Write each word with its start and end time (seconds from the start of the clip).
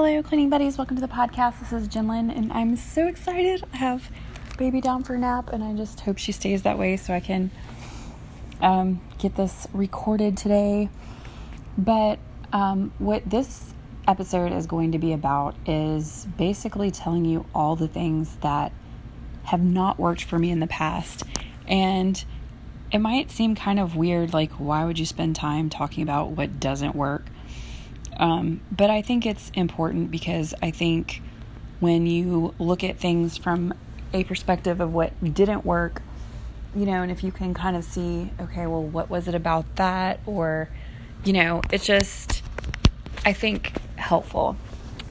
Hello, 0.00 0.22
cleaning 0.22 0.48
buddies. 0.48 0.78
Welcome 0.78 0.94
to 0.94 1.00
the 1.00 1.12
podcast. 1.12 1.58
This 1.58 1.72
is 1.72 1.88
Jen 1.88 2.06
Lynn, 2.06 2.30
and 2.30 2.52
I'm 2.52 2.76
so 2.76 3.08
excited. 3.08 3.64
I 3.72 3.78
have 3.78 4.12
baby 4.56 4.80
down 4.80 5.02
for 5.02 5.16
a 5.16 5.18
nap, 5.18 5.52
and 5.52 5.64
I 5.64 5.74
just 5.74 5.98
hope 5.98 6.18
she 6.18 6.30
stays 6.30 6.62
that 6.62 6.78
way 6.78 6.96
so 6.96 7.12
I 7.12 7.18
can 7.18 7.50
um, 8.60 9.00
get 9.18 9.34
this 9.34 9.66
recorded 9.72 10.36
today. 10.36 10.88
But 11.76 12.20
um, 12.52 12.92
what 12.98 13.28
this 13.28 13.74
episode 14.06 14.52
is 14.52 14.68
going 14.68 14.92
to 14.92 15.00
be 15.00 15.12
about 15.12 15.56
is 15.66 16.28
basically 16.36 16.92
telling 16.92 17.24
you 17.24 17.44
all 17.52 17.74
the 17.74 17.88
things 17.88 18.36
that 18.36 18.70
have 19.42 19.64
not 19.64 19.98
worked 19.98 20.22
for 20.22 20.38
me 20.38 20.52
in 20.52 20.60
the 20.60 20.68
past. 20.68 21.24
And 21.66 22.24
it 22.92 23.00
might 23.00 23.32
seem 23.32 23.56
kind 23.56 23.80
of 23.80 23.96
weird 23.96 24.32
like, 24.32 24.52
why 24.52 24.84
would 24.84 25.00
you 25.00 25.06
spend 25.06 25.34
time 25.34 25.68
talking 25.68 26.04
about 26.04 26.30
what 26.30 26.60
doesn't 26.60 26.94
work? 26.94 27.24
Um, 28.18 28.60
but 28.70 28.90
I 28.90 29.02
think 29.02 29.26
it's 29.26 29.50
important 29.54 30.10
because 30.10 30.54
I 30.60 30.70
think 30.70 31.22
when 31.80 32.06
you 32.06 32.54
look 32.58 32.82
at 32.82 32.98
things 32.98 33.36
from 33.36 33.72
a 34.12 34.24
perspective 34.24 34.80
of 34.80 34.92
what 34.92 35.12
didn't 35.34 35.64
work, 35.64 36.02
you 36.74 36.84
know, 36.84 37.02
and 37.02 37.12
if 37.12 37.22
you 37.22 37.30
can 37.30 37.54
kind 37.54 37.76
of 37.76 37.84
see, 37.84 38.30
okay, 38.40 38.66
well, 38.66 38.82
what 38.82 39.08
was 39.08 39.28
it 39.28 39.34
about 39.34 39.76
that? 39.76 40.20
Or, 40.26 40.68
you 41.24 41.32
know, 41.32 41.62
it's 41.72 41.86
just, 41.86 42.42
I 43.24 43.32
think, 43.32 43.72
helpful. 43.96 44.56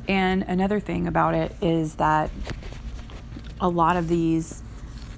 And 0.07 0.43
another 0.43 0.79
thing 0.79 1.07
about 1.07 1.33
it 1.33 1.55
is 1.61 1.95
that 1.95 2.29
a 3.59 3.69
lot 3.69 3.97
of 3.97 4.07
these, 4.07 4.61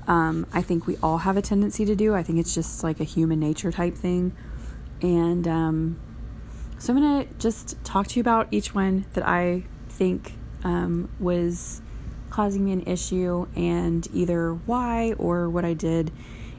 um, 0.07 0.47
I 0.53 0.61
think 0.61 0.87
we 0.87 0.97
all 0.97 1.19
have 1.19 1.37
a 1.37 1.41
tendency 1.41 1.85
to 1.85 1.95
do. 1.95 2.15
I 2.15 2.23
think 2.23 2.39
it's 2.39 2.53
just 2.53 2.83
like 2.83 2.99
a 2.99 3.03
human 3.03 3.39
nature 3.39 3.71
type 3.71 3.95
thing. 3.95 4.35
And, 5.01 5.47
um, 5.47 5.99
so 6.79 6.93
I'm 6.93 6.99
going 7.01 7.27
to 7.27 7.33
just 7.39 7.83
talk 7.83 8.07
to 8.07 8.15
you 8.15 8.21
about 8.21 8.47
each 8.51 8.73
one 8.73 9.05
that 9.13 9.27
I 9.27 9.63
think 9.89 10.33
um, 10.63 11.09
was 11.19 11.81
causing 12.29 12.65
me 12.65 12.71
an 12.71 12.83
issue 12.83 13.47
and 13.55 14.07
either 14.13 14.53
why 14.53 15.13
or 15.17 15.49
what 15.49 15.65
I 15.65 15.73
did 15.73 16.11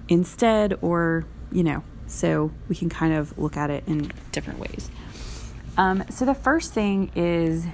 instead, 0.08 0.78
or, 0.82 1.24
you 1.52 1.62
know, 1.62 1.82
so 2.06 2.50
we 2.68 2.74
can 2.74 2.88
kind 2.88 3.14
of 3.14 3.36
look 3.38 3.56
at 3.56 3.70
it 3.70 3.84
in 3.86 4.12
different 4.32 4.58
ways. 4.58 4.90
Um, 5.78 6.04
so 6.10 6.24
the 6.24 6.34
first 6.34 6.74
thing 6.74 7.10
is 7.14 7.64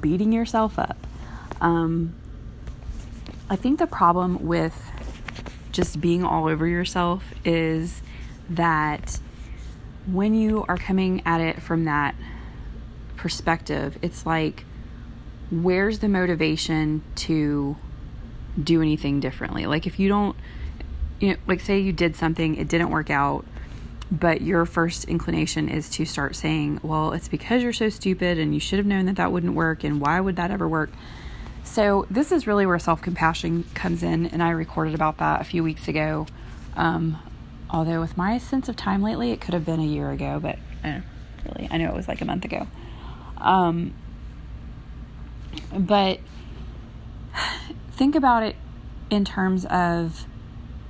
beating 0.00 0.32
yourself 0.32 0.78
up. 0.78 0.96
Um, 1.60 2.14
I 3.50 3.56
think 3.56 3.78
the 3.78 3.86
problem 3.86 4.46
with 4.46 4.92
just 5.72 6.00
being 6.00 6.24
all 6.24 6.46
over 6.46 6.66
yourself 6.66 7.24
is 7.44 8.02
that 8.50 9.18
when 10.06 10.34
you 10.34 10.64
are 10.68 10.76
coming 10.76 11.22
at 11.26 11.40
it 11.40 11.60
from 11.60 11.84
that 11.84 12.14
perspective, 13.16 13.98
it's 14.02 14.24
like, 14.24 14.64
where's 15.50 15.98
the 15.98 16.08
motivation 16.08 17.02
to 17.16 17.76
do 18.62 18.82
anything 18.82 19.20
differently? 19.20 19.66
Like, 19.66 19.86
if 19.86 19.98
you 19.98 20.08
don't, 20.08 20.36
you 21.20 21.30
know, 21.30 21.36
like, 21.46 21.60
say 21.60 21.78
you 21.78 21.92
did 21.92 22.16
something, 22.16 22.56
it 22.56 22.68
didn't 22.68 22.90
work 22.90 23.10
out, 23.10 23.44
but 24.10 24.40
your 24.40 24.64
first 24.64 25.04
inclination 25.06 25.68
is 25.68 25.90
to 25.90 26.04
start 26.04 26.36
saying, 26.36 26.80
well, 26.82 27.12
it's 27.12 27.28
because 27.28 27.62
you're 27.62 27.72
so 27.72 27.88
stupid 27.88 28.38
and 28.38 28.54
you 28.54 28.60
should 28.60 28.78
have 28.78 28.86
known 28.86 29.06
that 29.06 29.16
that 29.16 29.32
wouldn't 29.32 29.54
work, 29.54 29.82
and 29.82 30.00
why 30.00 30.20
would 30.20 30.36
that 30.36 30.50
ever 30.50 30.68
work? 30.68 30.90
So, 31.64 32.06
this 32.08 32.30
is 32.30 32.46
really 32.46 32.64
where 32.64 32.78
self 32.78 33.02
compassion 33.02 33.64
comes 33.74 34.04
in, 34.04 34.26
and 34.26 34.40
I 34.40 34.50
recorded 34.50 34.94
about 34.94 35.18
that 35.18 35.40
a 35.40 35.44
few 35.44 35.64
weeks 35.64 35.88
ago. 35.88 36.26
Um, 36.76 37.18
Although, 37.76 38.00
with 38.00 38.16
my 38.16 38.38
sense 38.38 38.70
of 38.70 38.76
time 38.76 39.02
lately, 39.02 39.32
it 39.32 39.42
could 39.42 39.52
have 39.52 39.66
been 39.66 39.80
a 39.80 39.84
year 39.84 40.10
ago, 40.10 40.40
but 40.40 40.58
eh, 40.82 41.02
really, 41.44 41.68
I 41.70 41.76
know 41.76 41.90
it 41.90 41.94
was 41.94 42.08
like 42.08 42.22
a 42.22 42.24
month 42.24 42.46
ago. 42.46 42.66
Um, 43.36 43.92
but 45.76 46.20
think 47.92 48.14
about 48.14 48.42
it 48.44 48.56
in 49.10 49.26
terms 49.26 49.66
of 49.66 50.24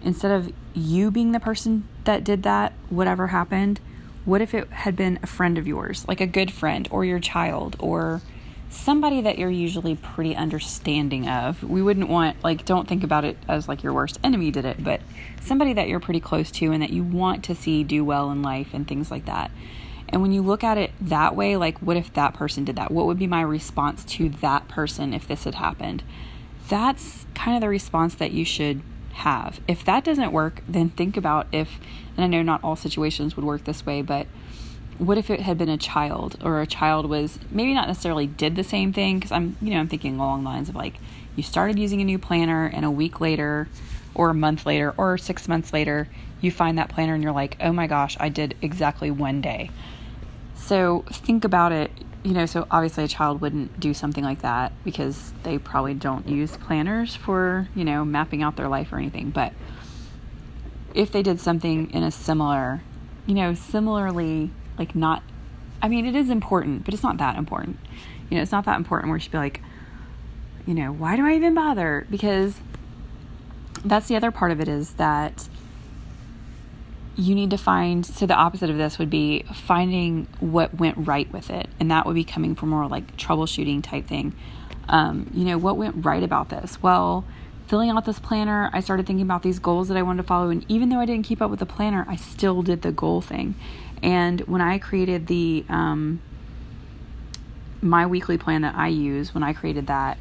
instead 0.01 0.31
of 0.31 0.53
you 0.75 1.11
being 1.11 1.33
the 1.33 1.41
person 1.41 1.89
that 2.05 2.23
did 2.23 2.45
that, 2.45 2.73
whatever 2.89 3.27
happened, 3.27 3.81
what 4.25 4.41
if 4.41 4.55
it 4.55 4.71
had 4.71 4.95
been 4.95 5.19
a 5.25 5.27
friend 5.27 5.59
of 5.59 5.67
yours, 5.67 6.07
like 6.07 6.21
a 6.21 6.27
good 6.27 6.53
friend 6.53 6.87
or 6.93 7.05
your 7.05 7.19
child 7.19 7.75
or 7.81 8.23
somebody 8.69 9.21
that 9.23 9.39
you're 9.39 9.51
usually 9.51 9.95
pretty 9.95 10.35
understanding 10.35 11.29
of. 11.29 11.63
We 11.63 11.83
wouldn't 11.83 12.09
want, 12.09 12.43
like, 12.43 12.65
don't 12.65 12.89
think 12.89 13.05
about 13.05 13.25
it 13.25 13.37
as 13.49 13.69
like 13.69 13.83
your 13.83 13.93
worst 13.93 14.19
enemy 14.25 14.51
did 14.51 14.65
it, 14.65 14.83
but 14.83 15.01
somebody 15.41 15.73
that 15.75 15.89
you're 15.89 16.01
pretty 16.01 16.21
close 16.21 16.51
to 16.53 16.73
and 16.73 16.83
that 16.83 16.91
you 16.91 17.05
want 17.05 17.45
to 17.45 17.55
see 17.55 17.85
do 17.85 18.05
well 18.05 18.31
in 18.31 18.43
life 18.43 18.75
and 18.75 18.87
things 18.87 19.11
like 19.11 19.25
that. 19.27 19.51
And 20.09 20.23
when 20.23 20.33
you 20.33 20.43
look 20.43 20.63
at 20.63 20.79
it 20.79 20.93
that 21.01 21.35
way, 21.35 21.57
like, 21.57 21.79
what 21.79 21.97
if 21.97 22.13
that 22.15 22.35
person 22.35 22.65
did 22.65 22.77
that? 22.77 22.91
What 22.91 23.07
would 23.07 23.19
be 23.19 23.27
my 23.27 23.41
response 23.41 24.05
to 24.05 24.29
that 24.29 24.69
person 24.69 25.13
if 25.13 25.27
this 25.27 25.45
had 25.45 25.57
happened? 25.57 26.03
That's 26.69 27.27
kind 27.35 27.57
of 27.57 27.61
the 27.61 27.69
response 27.69 28.15
that 28.17 28.33
you 28.33 28.45
should 28.45 28.83
have. 29.15 29.61
If 29.67 29.85
that 29.85 30.05
doesn't 30.05 30.33
work, 30.33 30.63
then 30.69 30.91
think 30.91 31.17
about 31.17 31.47
if, 31.51 31.81
and 32.17 32.25
I 32.25 32.29
know 32.29 32.43
not 32.43 32.63
all 32.63 32.77
situations 32.77 33.35
would 33.35 33.45
work 33.45 33.65
this 33.65 33.87
way, 33.87 34.03
but 34.03 34.27
what 34.99 35.19
if 35.19 35.31
it 35.31 35.41
had 35.41 35.59
been 35.59 35.69
a 35.69 35.77
child 35.77 36.39
or 36.43 36.61
a 36.61 36.67
child 36.67 37.07
was 37.07 37.39
maybe 37.51 37.75
not 37.75 37.87
necessarily 37.87 38.27
did 38.27 38.57
the 38.57 38.65
same 38.65 38.93
thing 38.93 39.19
because 39.19 39.33
i'm 39.33 39.57
you 39.61 39.71
know 39.71 39.81
i'm 39.81 39.89
thinking 39.89 40.17
along 40.17 40.43
the 40.43 40.49
lines 40.49 40.69
of 40.69 40.75
like 40.75 40.95
you 41.35 41.43
started 41.43 41.79
using 41.79 42.01
a 42.01 42.05
new 42.05 42.19
planner 42.19 42.67
and 42.67 42.85
a 42.85 42.91
week 42.91 43.21
later 43.21 43.69
or 44.15 44.31
a 44.31 44.35
month 44.35 44.65
later 44.65 44.95
or 44.97 45.19
six 45.19 45.49
months 45.49 45.73
later 45.73 46.09
you 46.41 46.51
find 46.51 46.79
that 46.79 46.89
planner 46.89 47.15
and 47.15 47.23
you're 47.23 47.33
like 47.33 47.57
oh 47.61 47.73
my 47.73 47.87
gosh 47.87 48.17
i 48.21 48.29
did 48.29 48.57
exactly 48.63 49.11
one 49.11 49.41
day. 49.41 49.71
So 50.55 51.05
think 51.11 51.45
about 51.45 51.71
it 51.73 51.91
you 52.27 52.33
know 52.33 52.45
so 52.45 52.67
obviously 52.73 53.05
a 53.05 53.09
child 53.09 53.41
wouldn't 53.41 53.79
do 53.79 53.95
something 53.95 54.25
like 54.25 54.43
that 54.43 54.73
because 54.85 55.33
they 55.45 55.59
probably 55.59 55.95
don't 55.95 56.27
use 56.27 56.57
planners 56.57 57.15
for 57.15 57.69
you 57.75 57.85
know 57.85 58.05
mapping 58.05 58.43
out 58.43 58.57
their 58.57 58.67
life 58.67 58.93
or 58.93 58.97
anything 58.97 59.31
but 59.31 59.53
if 60.93 61.13
they 61.13 61.23
did 61.23 61.39
something 61.39 61.89
in 61.93 62.03
a 62.03 62.11
similar 62.11 62.83
you 63.27 63.35
know 63.35 63.55
similarly 63.55 64.51
like 64.79 64.95
not 64.95 65.23
I 65.83 65.89
mean, 65.89 66.07
it 66.07 66.17
is 66.17 66.31
important, 66.31 66.85
but 66.85 66.95
it's 66.95 67.03
not 67.03 67.19
that 67.19 67.37
important. 67.37 67.79
You 68.31 68.37
know, 68.37 68.43
it's 68.43 68.53
not 68.53 68.65
that 68.65 68.77
important 68.77 69.11
where 69.11 69.21
she'd 69.21 69.33
be 69.33 69.39
like, 69.39 69.61
you 70.67 70.75
know, 70.75 70.93
why 70.93 71.17
do 71.17 71.25
I 71.27 71.35
even 71.35 71.55
bother? 71.55 72.07
Because 72.11 72.61
that's 73.85 74.09
the 74.09 74.17
other 74.17 74.31
part 74.31 74.51
of 74.51 74.61
it 74.61 74.69
is 74.69 74.95
that 74.95 75.49
you 77.15 77.35
need 77.35 77.51
to 77.51 77.57
find 77.57 78.05
so 78.05 78.27
the 78.27 78.35
opposite 78.35 78.69
of 78.69 78.77
this 78.77 78.99
would 78.99 79.09
be 79.09 79.45
finding 79.55 80.27
what 80.41 80.75
went 80.75 80.97
right 80.99 81.31
with 81.33 81.51
it. 81.51 81.69
And 81.79 81.91
that 81.91 82.05
would 82.05 82.15
be 82.15 82.25
coming 82.25 82.55
from 82.55 82.71
more 82.71 82.89
like 82.89 83.17
troubleshooting 83.17 83.83
type 83.83 84.07
thing. 84.07 84.35
Um, 84.89 85.31
you 85.35 85.45
know 85.45 85.59
what 85.59 85.77
went 85.77 86.05
right 86.05 86.23
about 86.23 86.49
this? 86.49 86.83
Well 86.83 87.25
filling 87.67 87.91
out 87.91 88.05
this 88.05 88.21
planner 88.21 88.71
i 88.73 88.81
started 88.81 89.07
thinking 89.07 89.25
about 89.25 89.43
these 89.43 89.59
goals 89.59 89.89
that 89.89 89.97
i 89.97 90.03
wanted 90.03 90.23
to 90.23 90.27
follow. 90.27 90.51
And 90.51 90.65
even 90.69 90.89
though 90.89 91.01
i 91.01 91.05
didn't 91.05 91.27
keep 91.27 91.43
up 91.43 91.51
with 91.51 91.59
the 91.59 91.67
planner 91.67 92.07
i 92.09 92.17
still 92.17 92.63
did 92.63 92.83
the 92.83 92.93
goal 92.93 93.21
thing 93.21 93.55
and 94.07 94.41
when 94.43 94.61
I 94.61 94.79
created 94.79 95.27
the 95.27 95.65
um, 95.69 96.23
my 97.83 98.07
weekly 98.07 98.39
plan 98.39 98.63
that 98.63 98.77
I 98.77 98.87
use, 98.87 99.35
when 99.35 99.43
I 99.43 99.53
created 99.53 99.89
that, 99.89 100.17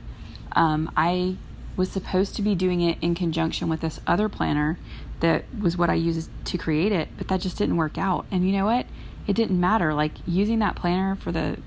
um, 0.53 0.91
I 0.97 1.37
was 1.77 1.91
supposed 1.91 2.35
to 2.37 2.41
be 2.41 2.55
doing 2.55 2.81
it 2.81 2.97
in 2.99 3.13
conjunction 3.13 3.69
with 3.69 3.81
this 3.81 3.99
other 4.07 4.27
planner 4.27 4.79
that 5.19 5.45
was 5.57 5.77
what 5.77 5.91
I 5.91 5.93
used 5.93 6.31
to 6.45 6.57
create 6.57 6.91
it, 6.91 7.09
but 7.17 7.27
that 7.27 7.41
just 7.41 7.57
didn't 7.57 7.77
work 7.77 7.97
out. 7.97 8.25
And 8.31 8.45
you 8.45 8.57
know 8.57 8.65
what? 8.65 8.87
It 9.27 9.33
didn't 9.33 9.59
matter. 9.59 9.93
Like 9.93 10.13
using 10.25 10.59
that 10.59 10.75
planner 10.75 11.15
for 11.15 11.31
the 11.31 11.59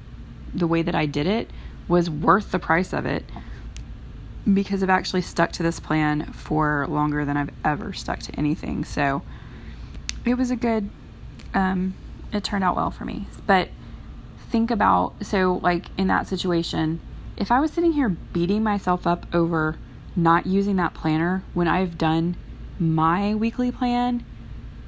the 0.52 0.66
way 0.66 0.82
that 0.82 0.96
I 0.96 1.06
did 1.06 1.26
it 1.28 1.48
was 1.86 2.10
worth 2.10 2.50
the 2.50 2.58
price 2.58 2.92
of 2.92 3.06
it 3.06 3.24
because 4.52 4.82
I've 4.82 4.90
actually 4.90 5.22
stuck 5.22 5.52
to 5.52 5.62
this 5.62 5.78
plan 5.78 6.32
for 6.32 6.86
longer 6.88 7.24
than 7.24 7.36
I've 7.36 7.50
ever 7.64 7.92
stuck 7.92 8.20
to 8.20 8.32
anything. 8.32 8.84
So 8.84 9.22
it 10.24 10.34
was 10.34 10.50
a 10.50 10.56
good 10.56 10.88
um, 11.54 11.94
it 12.32 12.44
turned 12.44 12.64
out 12.64 12.76
well 12.76 12.90
for 12.90 13.04
me. 13.04 13.26
But 13.46 13.68
think 14.50 14.70
about 14.70 15.14
so, 15.24 15.60
like 15.62 15.86
in 15.96 16.06
that 16.08 16.26
situation, 16.26 17.00
if 17.36 17.50
I 17.50 17.60
was 17.60 17.72
sitting 17.72 17.92
here 17.92 18.08
beating 18.08 18.62
myself 18.62 19.06
up 19.06 19.26
over 19.32 19.76
not 20.16 20.46
using 20.46 20.76
that 20.76 20.94
planner 20.94 21.44
when 21.54 21.68
I've 21.68 21.96
done 21.96 22.36
my 22.78 23.34
weekly 23.34 23.70
plan 23.70 24.24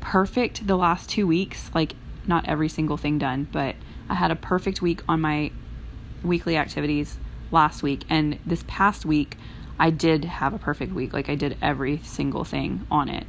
perfect 0.01 0.67
the 0.67 0.77
last 0.77 1.09
two 1.09 1.27
weeks, 1.27 1.71
like 1.75 1.95
not 2.27 2.49
every 2.49 2.69
single 2.69 2.97
thing 2.97 3.19
done, 3.19 3.49
but 3.53 3.77
I 4.09 4.15
had 4.15 4.31
a 4.31 4.37
perfect 4.37 4.83
week 4.83 5.03
on 5.09 5.21
my 5.21 5.53
weekly 6.23 6.57
activities 6.57 7.17
last 7.51 7.83
week. 7.83 8.05
And 8.09 8.39
this 8.45 8.65
past 8.67 9.05
week, 9.05 9.37
I 9.79 9.91
did 9.91 10.25
have 10.25 10.53
a 10.53 10.59
perfect 10.59 10.93
week. 10.93 11.13
Like 11.13 11.29
I 11.29 11.35
did 11.35 11.57
every 11.63 11.99
single 11.99 12.45
thing 12.45 12.87
on 12.91 13.09
it. 13.09 13.27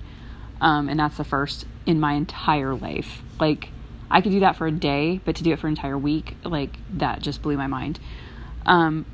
Um, 0.60 0.90
and 0.90 1.00
that's 1.00 1.18
the 1.18 1.24
first 1.24 1.66
in 1.86 2.00
my 2.00 2.14
entire 2.14 2.76
life. 2.76 3.22
Like, 3.40 3.70
I 4.12 4.22
could 4.22 4.32
do 4.32 4.42
that 4.42 4.56
for 4.56 4.68
a 4.68 4.72
day, 4.72 5.22
but 5.26 5.36
to 5.38 5.44
do 5.44 5.52
it 5.52 5.60
for 5.60 5.68
an 5.68 5.74
entire 5.74 5.98
week, 5.98 6.36
like, 6.44 6.78
that 6.98 7.22
just 7.22 7.42
blew 7.42 7.58
my 7.58 7.68
mind. 7.68 8.00
Um, 8.66 9.06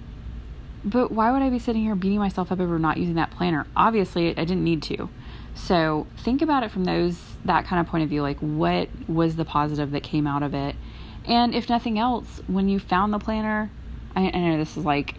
but 0.84 1.12
why 1.12 1.32
would 1.32 1.42
I 1.42 1.50
be 1.50 1.60
sitting 1.60 1.84
here 1.84 1.96
beating 1.96 2.20
myself 2.20 2.52
up 2.52 2.60
over 2.60 2.80
not 2.80 2.98
using 2.98 3.16
that 3.16 3.32
planner? 3.32 3.68
Obviously, 3.76 4.30
I 4.30 4.46
didn't 4.46 4.64
need 4.64 4.82
to. 4.84 5.10
So 5.56 6.08
think 6.18 6.42
about 6.42 6.64
it 6.64 6.72
from 6.72 6.84
those 6.86 7.20
that 7.46 7.66
kind 7.66 7.80
of 7.80 7.88
point 7.88 8.04
of 8.04 8.10
view. 8.10 8.22
Like, 8.22 8.40
what 8.40 8.90
was 9.08 9.36
the 9.36 9.46
positive 9.46 9.92
that 9.92 10.04
came 10.04 10.28
out 10.28 10.44
of 10.44 10.54
it? 10.54 10.76
And 11.26 11.54
if 11.54 11.68
nothing 11.68 12.00
else, 12.00 12.42
when 12.48 12.70
you 12.70 12.80
found 12.80 13.14
the 13.14 13.20
planner, 13.20 13.70
I, 14.16 14.32
I 14.34 14.40
know 14.40 14.58
this 14.58 14.78
is 14.78 14.86
like, 14.86 15.16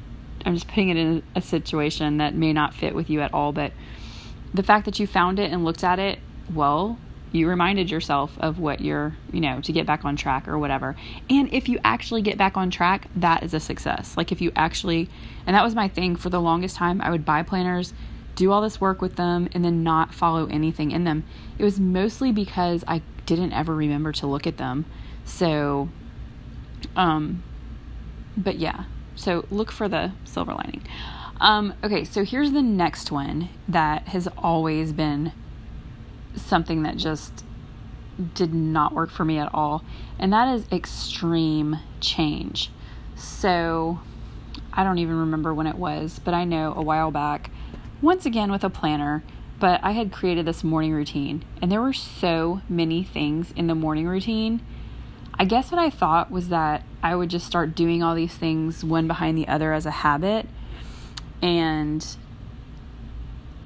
I'm 0.46 0.54
just 0.54 0.68
putting 0.68 0.88
it 0.88 0.96
in 0.96 1.22
a 1.34 1.42
situation 1.42 2.18
that 2.18 2.34
may 2.34 2.52
not 2.52 2.72
fit 2.72 2.94
with 2.94 3.10
you 3.10 3.20
at 3.20 3.34
all, 3.34 3.52
but 3.52 3.72
the 4.54 4.62
fact 4.62 4.86
that 4.86 4.98
you 4.98 5.06
found 5.06 5.38
it 5.38 5.52
and 5.52 5.64
looked 5.64 5.84
at 5.84 5.98
it, 5.98 6.18
well, 6.54 6.98
you 7.32 7.48
reminded 7.48 7.90
yourself 7.90 8.36
of 8.38 8.58
what 8.58 8.80
you're, 8.80 9.16
you 9.32 9.40
know, 9.40 9.60
to 9.60 9.72
get 9.72 9.86
back 9.86 10.04
on 10.04 10.16
track 10.16 10.48
or 10.48 10.58
whatever. 10.58 10.96
And 11.28 11.52
if 11.52 11.68
you 11.68 11.78
actually 11.84 12.22
get 12.22 12.38
back 12.38 12.56
on 12.56 12.70
track, 12.70 13.08
that 13.16 13.42
is 13.42 13.54
a 13.54 13.60
success. 13.60 14.16
Like 14.16 14.32
if 14.32 14.40
you 14.40 14.52
actually, 14.56 15.08
and 15.46 15.54
that 15.54 15.64
was 15.64 15.74
my 15.74 15.88
thing 15.88 16.16
for 16.16 16.30
the 16.30 16.40
longest 16.40 16.76
time, 16.76 17.00
I 17.00 17.10
would 17.10 17.24
buy 17.24 17.42
planners, 17.42 17.92
do 18.34 18.52
all 18.52 18.62
this 18.62 18.80
work 18.80 19.02
with 19.02 19.16
them, 19.16 19.48
and 19.52 19.64
then 19.64 19.82
not 19.82 20.14
follow 20.14 20.46
anything 20.46 20.90
in 20.90 21.04
them. 21.04 21.24
It 21.58 21.64
was 21.64 21.78
mostly 21.78 22.32
because 22.32 22.84
I 22.86 23.02
didn't 23.26 23.52
ever 23.52 23.74
remember 23.74 24.12
to 24.12 24.26
look 24.26 24.46
at 24.46 24.56
them. 24.56 24.86
So, 25.24 25.90
um, 26.96 27.42
but 28.36 28.58
yeah, 28.58 28.84
so 29.14 29.44
look 29.50 29.70
for 29.70 29.88
the 29.88 30.12
silver 30.24 30.54
lining. 30.54 30.82
Um, 31.40 31.74
okay, 31.84 32.04
so 32.04 32.24
here's 32.24 32.52
the 32.52 32.62
next 32.62 33.12
one 33.12 33.48
that 33.68 34.08
has 34.08 34.28
always 34.38 34.92
been 34.92 35.32
something 36.42 36.82
that 36.82 36.96
just 36.96 37.44
did 38.34 38.52
not 38.52 38.92
work 38.92 39.10
for 39.10 39.24
me 39.24 39.38
at 39.38 39.52
all, 39.54 39.84
and 40.18 40.32
that 40.32 40.52
is 40.52 40.66
extreme 40.72 41.78
change. 42.00 42.70
So, 43.14 44.00
I 44.72 44.84
don't 44.84 44.98
even 44.98 45.16
remember 45.16 45.54
when 45.54 45.66
it 45.66 45.76
was, 45.76 46.18
but 46.18 46.34
I 46.34 46.44
know 46.44 46.74
a 46.74 46.82
while 46.82 47.10
back, 47.10 47.50
once 48.00 48.26
again 48.26 48.50
with 48.50 48.64
a 48.64 48.70
planner, 48.70 49.22
but 49.60 49.80
I 49.82 49.92
had 49.92 50.12
created 50.12 50.46
this 50.46 50.62
morning 50.62 50.92
routine, 50.92 51.44
and 51.60 51.70
there 51.70 51.82
were 51.82 51.92
so 51.92 52.62
many 52.68 53.02
things 53.02 53.52
in 53.56 53.66
the 53.66 53.74
morning 53.74 54.06
routine. 54.06 54.60
I 55.34 55.44
guess 55.44 55.70
what 55.70 55.80
I 55.80 55.90
thought 55.90 56.30
was 56.30 56.48
that 56.48 56.84
I 57.02 57.14
would 57.14 57.28
just 57.28 57.46
start 57.46 57.74
doing 57.74 58.02
all 58.02 58.14
these 58.14 58.34
things 58.34 58.84
one 58.84 59.06
behind 59.06 59.38
the 59.38 59.48
other 59.48 59.72
as 59.72 59.86
a 59.86 59.90
habit, 59.90 60.48
and 61.40 62.04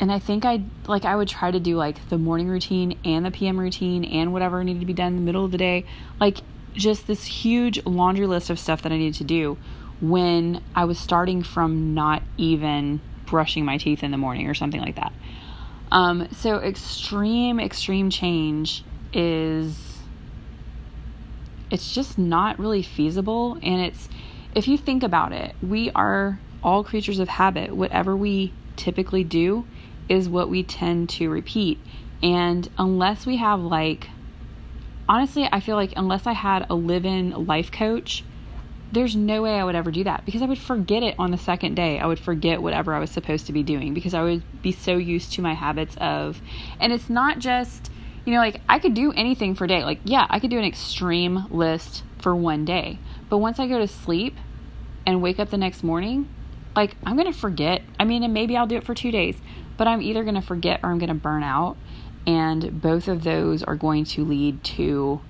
and 0.03 0.11
I 0.11 0.19
think 0.19 0.45
I 0.45 0.65
like 0.89 1.05
I 1.05 1.15
would 1.15 1.29
try 1.29 1.53
to 1.53 1.61
do 1.61 1.77
like 1.77 2.09
the 2.09 2.19
morning 2.19 2.49
routine 2.49 2.99
and 3.05 3.25
the 3.25 3.31
PM 3.31 3.57
routine 3.59 4.05
and 4.05 4.33
whatever 4.33 4.65
needed 4.65 4.81
to 4.81 4.87
be 4.87 4.93
done 4.93 5.13
in 5.13 5.17
the 5.17 5.23
middle 5.23 5.45
of 5.45 5.53
the 5.53 5.59
day, 5.59 5.85
like 6.19 6.39
just 6.75 7.07
this 7.07 7.25
huge 7.25 7.87
laundry 7.87 8.27
list 8.27 8.51
of 8.51 8.59
stuff 8.59 8.83
that 8.83 8.91
I 8.91 8.99
needed 8.99 9.15
to 9.19 9.25
do 9.25 9.57
when 10.01 10.61
I 10.75 10.87
was 10.87 10.99
starting 10.99 11.45
from 11.45 11.95
not 11.95 12.25
even 12.37 13.01
brushing 13.27 13.65
my 13.65 13.79
teeth 13.79 14.03
in 14.03 14.11
the 14.11 14.17
morning 14.17 14.49
or 14.49 14.55
something 14.55 14.81
like 14.81 14.97
that. 14.97 15.13
Um, 15.93 16.27
so 16.33 16.57
extreme, 16.57 17.61
extreme 17.61 18.11
change 18.11 18.83
is 19.13 19.99
it's 21.71 21.95
just 21.95 22.19
not 22.19 22.59
really 22.59 22.83
feasible 22.83 23.57
and 23.63 23.81
it's 23.81 24.09
if 24.53 24.67
you 24.67 24.77
think 24.77 25.05
about 25.05 25.33
it, 25.33 25.55
we 25.63 25.93
are 25.93 26.41
all 26.61 26.83
creatures 26.83 27.21
of 27.21 27.29
habit. 27.29 27.77
Whatever 27.77 28.17
we 28.17 28.53
typically 28.75 29.23
do, 29.23 29.65
is 30.09 30.29
what 30.29 30.49
we 30.49 30.63
tend 30.63 31.09
to 31.11 31.29
repeat. 31.29 31.79
And 32.23 32.69
unless 32.79 33.27
we 33.27 33.37
have, 33.37 33.61
like, 33.61 34.09
honestly, 35.09 35.49
I 35.51 35.61
feel 35.61 35.77
like 35.77 35.93
unless 35.97 36.27
I 36.27 36.33
had 36.33 36.67
a 36.71 36.75
live 36.75 37.05
in 37.05 37.47
life 37.47 37.73
coach, 37.73 38.25
there's 38.93 39.17
no 39.17 39.43
way 39.43 39.59
I 39.59 39.65
would 39.65 39.75
ever 39.75 39.91
do 39.91 40.05
that 40.05 40.25
because 40.27 40.43
I 40.43 40.47
would 40.47 40.59
forget 40.59 41.03
it 41.03 41.15
on 41.19 41.31
the 41.31 41.39
second 41.39 41.75
day. 41.75 41.99
I 41.99 42.07
would 42.07 42.19
forget 42.19 42.61
whatever 42.61 42.95
I 42.95 42.99
was 42.99 43.11
supposed 43.11 43.47
to 43.47 43.53
be 43.53 43.63
doing 43.63 43.95
because 43.95 44.13
I 44.13 44.23
would 44.23 44.43
be 44.63 44.73
so 44.73 44.97
used 44.97 45.33
to 45.35 45.43
my 45.43 45.55
habits 45.55 45.97
of, 45.99 46.41
and 46.79 46.93
it's 46.93 47.09
not 47.09 47.39
just, 47.39 47.91
you 48.27 48.35
know, 48.35 48.39
like 48.39 48.61
I 48.69 48.79
could 48.79 48.95
do 48.95 49.11
anything 49.13 49.55
for 49.55 49.65
a 49.65 49.69
day. 49.69 49.83
Like, 49.83 50.01
yeah, 50.05 50.27
I 50.29 50.39
could 50.41 50.51
do 50.51 50.59
an 50.59 50.65
extreme 50.65 51.47
list 51.51 52.05
for 52.19 52.37
one 52.37 52.67
day. 52.67 52.99
But 53.31 53.39
once 53.39 53.59
I 53.59 53.67
go 53.67 53.79
to 53.79 53.89
sleep 53.89 54.37
and 55.07 55.23
wake 55.23 55.41
up 55.41 55.49
the 55.49 55.57
next 55.57 55.83
morning, 55.83 56.29
like 56.77 56.95
I'm 57.05 57.17
going 57.17 57.33
to 57.33 57.39
forget. 57.39 57.83
I 57.99 58.05
mean, 58.05 58.23
and 58.23 58.35
maybe 58.35 58.59
I'll 58.59 58.67
do 58.67 58.77
it 58.77 58.85
for 58.85 58.95
two 58.95 59.11
days, 59.11 59.37
but 59.83 59.89
I'm 59.89 60.01
either 60.01 60.23
going 60.23 60.37
to 60.37 60.41
forget 60.41 60.79
or 60.85 60.93
I'm 60.93 61.01
going 61.01 61.09
to 61.09 61.15
burn 61.15 61.43
out. 61.43 61.77
And 62.25 62.81
both 62.81 63.09
of 63.09 63.25
those 63.25 63.65
are 63.65 63.75
going 63.75 64.05
to 64.05 64.25
lead 64.25 64.63
to 64.63 65.21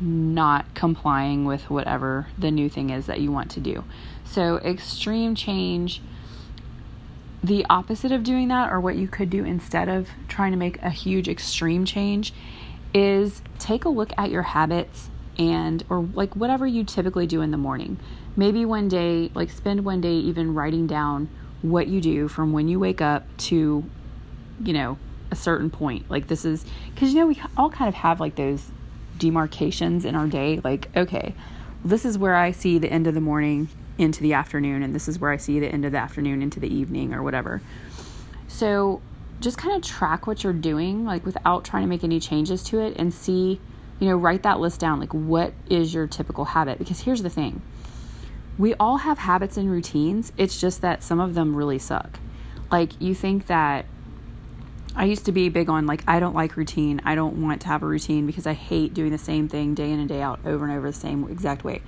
not 0.00 0.74
complying 0.74 1.44
with 1.44 1.70
whatever 1.70 2.26
the 2.36 2.50
new 2.50 2.68
thing 2.68 2.90
is 2.90 3.06
that 3.06 3.20
you 3.20 3.30
want 3.30 3.52
to 3.52 3.60
do. 3.60 3.84
So, 4.24 4.56
extreme 4.56 5.36
change, 5.36 6.02
the 7.44 7.64
opposite 7.70 8.10
of 8.10 8.24
doing 8.24 8.48
that, 8.48 8.72
or 8.72 8.80
what 8.80 8.96
you 8.96 9.06
could 9.06 9.30
do 9.30 9.44
instead 9.44 9.88
of 9.88 10.08
trying 10.26 10.50
to 10.50 10.58
make 10.58 10.82
a 10.82 10.90
huge 10.90 11.28
extreme 11.28 11.84
change, 11.84 12.34
is 12.92 13.40
take 13.60 13.84
a 13.84 13.88
look 13.88 14.10
at 14.18 14.32
your 14.32 14.42
habits 14.42 15.10
and, 15.38 15.84
or 15.88 16.08
like 16.12 16.34
whatever 16.34 16.66
you 16.66 16.82
typically 16.82 17.28
do 17.28 17.40
in 17.40 17.52
the 17.52 17.56
morning. 17.56 18.00
Maybe 18.34 18.64
one 18.64 18.88
day, 18.88 19.30
like 19.32 19.50
spend 19.50 19.84
one 19.84 20.00
day 20.00 20.14
even 20.14 20.54
writing 20.54 20.88
down 20.88 21.28
what 21.62 21.86
you 21.86 22.00
do 22.00 22.28
from 22.28 22.52
when 22.52 22.68
you 22.68 22.78
wake 22.78 23.00
up 23.00 23.24
to, 23.36 23.84
you 24.62 24.72
know, 24.72 24.98
a 25.32 25.36
certain 25.36 25.70
point. 25.70 26.08
Like 26.10 26.28
this 26.28 26.44
is 26.44 26.64
because 26.94 27.12
you 27.12 27.20
know 27.20 27.26
we 27.26 27.42
all 27.56 27.70
kind 27.70 27.88
of 27.88 27.94
have 27.94 28.20
like 28.20 28.36
those 28.36 28.70
demarcations 29.18 30.04
in 30.04 30.14
our 30.14 30.26
day. 30.26 30.60
Like 30.62 30.94
okay, 30.96 31.34
this 31.84 32.04
is 32.04 32.18
where 32.18 32.36
I 32.36 32.52
see 32.52 32.78
the 32.78 32.92
end 32.92 33.06
of 33.06 33.14
the 33.14 33.20
morning 33.20 33.68
into 33.98 34.22
the 34.22 34.34
afternoon, 34.34 34.82
and 34.82 34.94
this 34.94 35.08
is 35.08 35.18
where 35.18 35.30
I 35.30 35.38
see 35.38 35.58
the 35.58 35.68
end 35.68 35.84
of 35.84 35.92
the 35.92 35.98
afternoon 35.98 36.42
into 36.42 36.60
the 36.60 36.72
evening 36.72 37.14
or 37.14 37.22
whatever. 37.22 37.62
So 38.46 39.00
just 39.40 39.58
kind 39.58 39.74
of 39.74 39.82
track 39.82 40.26
what 40.26 40.44
you're 40.44 40.52
doing, 40.52 41.04
like 41.04 41.24
without 41.24 41.64
trying 41.64 41.82
to 41.82 41.88
make 41.88 42.04
any 42.04 42.20
changes 42.20 42.62
to 42.64 42.80
it, 42.80 42.96
and 42.96 43.12
see, 43.12 43.60
you 43.98 44.08
know, 44.08 44.16
write 44.16 44.42
that 44.44 44.60
list 44.60 44.80
down. 44.80 45.00
Like 45.00 45.14
what 45.14 45.52
is 45.68 45.94
your 45.94 46.06
typical 46.06 46.44
habit? 46.44 46.78
Because 46.78 47.00
here's 47.00 47.22
the 47.22 47.30
thing 47.30 47.62
we 48.62 48.74
all 48.74 48.98
have 48.98 49.18
habits 49.18 49.56
and 49.56 49.68
routines. 49.68 50.32
It's 50.36 50.60
just 50.60 50.82
that 50.82 51.02
some 51.02 51.18
of 51.18 51.34
them 51.34 51.56
really 51.56 51.80
suck. 51.80 52.20
Like, 52.70 52.92
you 53.00 53.12
think 53.12 53.48
that 53.48 53.86
I 54.94 55.06
used 55.06 55.26
to 55.26 55.32
be 55.32 55.48
big 55.48 55.68
on, 55.68 55.84
like, 55.84 56.04
I 56.06 56.20
don't 56.20 56.36
like 56.36 56.56
routine. 56.56 57.00
I 57.04 57.16
don't 57.16 57.42
want 57.42 57.62
to 57.62 57.66
have 57.66 57.82
a 57.82 57.86
routine 57.86 58.24
because 58.24 58.46
I 58.46 58.52
hate 58.52 58.94
doing 58.94 59.10
the 59.10 59.18
same 59.18 59.48
thing 59.48 59.74
day 59.74 59.90
in 59.90 59.98
and 59.98 60.08
day 60.08 60.22
out 60.22 60.38
over 60.46 60.64
and 60.64 60.72
over 60.72 60.86
the 60.86 60.96
same 60.96 61.28
exact 61.28 61.64
way. 61.64 61.82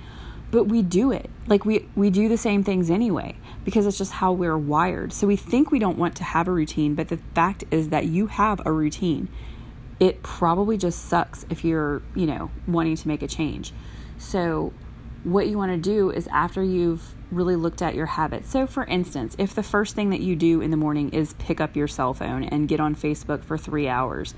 But 0.51 0.65
we 0.65 0.81
do 0.81 1.13
it. 1.13 1.29
Like, 1.47 1.63
we, 1.63 1.87
we 1.95 2.09
do 2.09 2.27
the 2.27 2.37
same 2.37 2.61
things 2.61 2.89
anyway 2.89 3.37
because 3.63 3.87
it's 3.87 3.97
just 3.97 4.11
how 4.11 4.33
we're 4.33 4.57
wired. 4.57 5.13
So 5.13 5.27
we 5.27 5.37
think 5.37 5.71
we 5.71 5.79
don't 5.79 5.97
want 5.97 6.17
to 6.17 6.25
have 6.25 6.45
a 6.45 6.51
routine, 6.51 6.93
but 6.93 7.07
the 7.07 7.17
fact 7.33 7.63
is 7.71 7.87
that 7.87 8.07
you 8.07 8.27
have 8.27 8.61
a 8.65 8.71
routine. 8.73 9.29
It 10.01 10.23
probably 10.23 10.77
just 10.77 11.05
sucks 11.05 11.45
if 11.49 11.63
you're, 11.63 12.01
you 12.13 12.25
know, 12.25 12.51
wanting 12.67 12.97
to 12.97 13.07
make 13.07 13.21
a 13.21 13.29
change. 13.29 13.71
So 14.17 14.73
what 15.25 15.47
you 15.47 15.57
want 15.57 15.71
to 15.71 15.77
do 15.77 16.11
is 16.11 16.27
after 16.27 16.63
you've 16.63 17.15
really 17.31 17.55
looked 17.55 17.81
at 17.81 17.95
your 17.95 18.05
habits. 18.05 18.49
So, 18.49 18.67
for 18.67 18.85
instance, 18.85 19.35
if 19.39 19.55
the 19.55 19.63
first 19.63 19.95
thing 19.95 20.11
that 20.11 20.21
you 20.21 20.35
do 20.35 20.61
in 20.61 20.69
the 20.69 20.77
morning 20.77 21.09
is 21.09 21.33
pick 21.33 21.59
up 21.59 21.75
your 21.75 21.87
cell 21.87 22.13
phone 22.13 22.43
and 22.43 22.67
get 22.67 22.79
on 22.79 22.95
Facebook 22.95 23.43
for 23.43 23.57
three 23.57 23.87
hours 23.87 24.35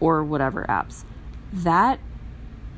or 0.00 0.22
whatever 0.22 0.66
apps, 0.68 1.04
that 1.52 1.98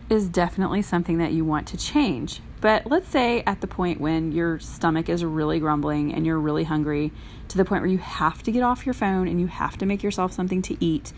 is 0.08 0.28
definitely 0.28 0.80
something 0.80 1.18
that 1.18 1.32
you 1.32 1.44
want 1.44 1.66
to 1.68 1.76
change. 1.76 2.40
But 2.60 2.86
let's 2.86 3.08
say 3.08 3.42
at 3.46 3.60
the 3.60 3.66
point 3.66 4.00
when 4.00 4.32
your 4.32 4.60
stomach 4.60 5.08
is 5.08 5.24
really 5.24 5.58
grumbling 5.58 6.14
and 6.14 6.24
you're 6.24 6.38
really 6.38 6.64
hungry 6.64 7.10
to 7.48 7.56
the 7.56 7.64
point 7.64 7.82
where 7.82 7.90
you 7.90 7.98
have 7.98 8.42
to 8.44 8.52
get 8.52 8.62
off 8.62 8.86
your 8.86 8.94
phone 8.94 9.26
and 9.26 9.40
you 9.40 9.48
have 9.48 9.76
to 9.78 9.86
make 9.86 10.02
yourself 10.02 10.32
something 10.32 10.62
to 10.62 10.76
eat. 10.84 11.12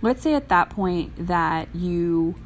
Let's 0.00 0.22
say 0.22 0.34
at 0.34 0.48
that 0.48 0.70
point 0.70 1.26
that 1.26 1.74
you 1.74 2.36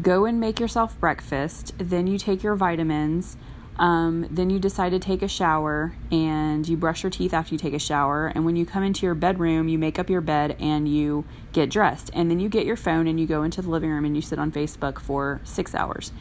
go 0.00 0.24
and 0.24 0.40
make 0.40 0.58
yourself 0.58 0.98
breakfast, 0.98 1.74
then 1.78 2.06
you 2.06 2.18
take 2.18 2.42
your 2.42 2.54
vitamins, 2.54 3.36
um, 3.78 4.26
then 4.30 4.50
you 4.50 4.58
decide 4.58 4.90
to 4.90 4.98
take 4.98 5.22
a 5.22 5.28
shower 5.28 5.94
and 6.10 6.68
you 6.68 6.76
brush 6.76 7.02
your 7.02 7.10
teeth 7.10 7.32
after 7.32 7.54
you 7.54 7.58
take 7.58 7.74
a 7.74 7.78
shower. 7.78 8.28
And 8.28 8.44
when 8.44 8.56
you 8.56 8.66
come 8.66 8.82
into 8.82 9.06
your 9.06 9.14
bedroom, 9.14 9.68
you 9.68 9.78
make 9.78 9.98
up 9.98 10.10
your 10.10 10.20
bed 10.20 10.56
and 10.60 10.86
you 10.88 11.24
get 11.52 11.70
dressed. 11.70 12.10
And 12.12 12.30
then 12.30 12.38
you 12.38 12.48
get 12.48 12.66
your 12.66 12.76
phone 12.76 13.06
and 13.06 13.18
you 13.18 13.26
go 13.26 13.42
into 13.42 13.62
the 13.62 13.70
living 13.70 13.90
room 13.90 14.04
and 14.04 14.14
you 14.14 14.22
sit 14.22 14.38
on 14.38 14.52
Facebook 14.52 15.00
for 15.00 15.40
six 15.44 15.74
hours. 15.74 16.12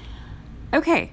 Okay, 0.73 1.11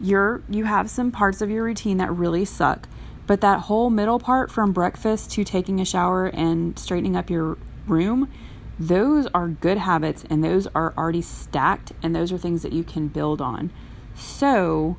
you're 0.00 0.42
you 0.48 0.64
have 0.64 0.90
some 0.90 1.12
parts 1.12 1.40
of 1.40 1.50
your 1.50 1.64
routine 1.64 1.98
that 1.98 2.10
really 2.10 2.44
suck, 2.44 2.88
but 3.26 3.40
that 3.40 3.60
whole 3.60 3.90
middle 3.90 4.18
part 4.18 4.50
from 4.50 4.72
breakfast 4.72 5.30
to 5.32 5.44
taking 5.44 5.80
a 5.80 5.84
shower 5.84 6.26
and 6.26 6.78
straightening 6.78 7.16
up 7.16 7.30
your 7.30 7.56
room 7.86 8.28
those 8.80 9.26
are 9.34 9.46
good 9.46 9.76
habits 9.76 10.24
and 10.30 10.42
those 10.42 10.66
are 10.74 10.94
already 10.96 11.20
stacked 11.20 11.92
and 12.02 12.16
those 12.16 12.32
are 12.32 12.38
things 12.38 12.62
that 12.62 12.72
you 12.72 12.82
can 12.82 13.08
build 13.08 13.42
on. 13.42 13.70
So, 14.14 14.96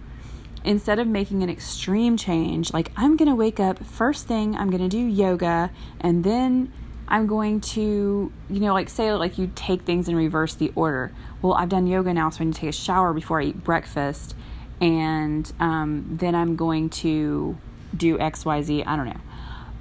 instead 0.64 1.00
of 1.00 1.08
making 1.08 1.42
an 1.42 1.50
extreme 1.50 2.16
change, 2.16 2.72
like 2.72 2.92
I'm 2.96 3.18
going 3.18 3.28
to 3.28 3.36
wake 3.36 3.60
up 3.60 3.84
first 3.84 4.28
thing, 4.28 4.56
I'm 4.56 4.70
going 4.70 4.84
to 4.84 4.88
do 4.88 5.00
yoga 5.00 5.72
and 6.00 6.24
then 6.24 6.72
I'm 7.08 7.26
going 7.26 7.60
to, 7.62 8.32
you 8.50 8.60
know, 8.60 8.74
like 8.74 8.88
say 8.88 9.12
like 9.14 9.40
you 9.40 9.52
take 9.56 9.82
things 9.82 10.08
in 10.08 10.16
reverse 10.16 10.54
the 10.54 10.72
order. 10.76 11.12
Well, 11.42 11.56
I've 11.56 11.70
done 11.70 11.88
yoga 11.88 12.14
now, 12.14 12.30
so 12.30 12.42
I 12.42 12.46
need 12.46 12.54
to 12.54 12.60
take 12.62 12.70
a 12.70 12.74
shower 12.74 13.14
before 13.14 13.42
I 13.42 13.46
eat 13.46 13.64
breakfast, 13.64 14.36
and 14.80 15.52
um, 15.60 16.06
then 16.10 16.36
I'm 16.36 16.56
going 16.56 16.90
to 16.90 17.58
do 17.98 18.18
X, 18.20 18.46
Y, 18.46 18.62
Z. 18.62 18.84
I 18.84 18.96
don't 18.96 19.08
know. 19.08 19.20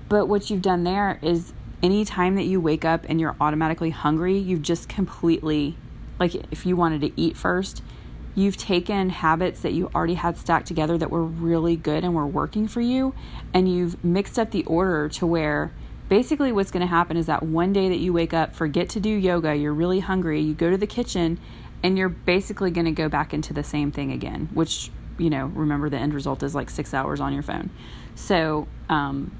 But 0.08 0.26
what 0.26 0.50
you've 0.50 0.62
done 0.62 0.82
there 0.82 1.20
is 1.22 1.52
any 1.82 2.04
time 2.04 2.34
that 2.36 2.44
you 2.44 2.60
wake 2.60 2.84
up 2.84 3.04
and 3.08 3.20
you're 3.20 3.36
automatically 3.40 3.90
hungry, 3.90 4.36
you've 4.36 4.62
just 4.62 4.88
completely, 4.88 5.76
like 6.18 6.34
if 6.50 6.66
you 6.66 6.76
wanted 6.76 7.00
to 7.00 7.12
eat 7.20 7.36
first, 7.36 7.82
you've 8.34 8.56
taken 8.56 9.10
habits 9.10 9.60
that 9.60 9.72
you 9.72 9.90
already 9.94 10.14
had 10.14 10.36
stacked 10.36 10.66
together 10.66 10.96
that 10.98 11.10
were 11.10 11.24
really 11.24 11.76
good 11.76 12.04
and 12.04 12.14
were 12.14 12.26
working 12.26 12.68
for 12.68 12.80
you, 12.80 13.14
and 13.52 13.72
you've 13.72 14.02
mixed 14.04 14.38
up 14.38 14.50
the 14.50 14.64
order 14.64 15.08
to 15.08 15.26
where 15.26 15.72
basically 16.08 16.52
what's 16.52 16.70
going 16.70 16.80
to 16.80 16.86
happen 16.86 17.16
is 17.16 17.26
that 17.26 17.42
one 17.42 17.72
day 17.72 17.88
that 17.88 17.98
you 17.98 18.12
wake 18.12 18.34
up, 18.34 18.54
forget 18.54 18.88
to 18.88 19.00
do 19.00 19.08
yoga, 19.08 19.54
you're 19.54 19.72
really 19.72 20.00
hungry, 20.00 20.40
you 20.40 20.54
go 20.54 20.70
to 20.70 20.76
the 20.76 20.86
kitchen, 20.86 21.38
and 21.82 21.96
you're 21.96 22.08
basically 22.08 22.70
going 22.70 22.84
to 22.84 22.92
go 22.92 23.08
back 23.08 23.32
into 23.32 23.52
the 23.52 23.62
same 23.64 23.90
thing 23.90 24.12
again, 24.12 24.48
which, 24.52 24.90
you 25.18 25.30
know, 25.30 25.46
remember 25.46 25.88
the 25.88 25.96
end 25.96 26.12
result 26.12 26.42
is 26.42 26.54
like 26.54 26.68
six 26.68 26.92
hours 26.92 27.20
on 27.20 27.32
your 27.32 27.42
phone. 27.42 27.70
So, 28.14 28.68
um, 28.88 29.36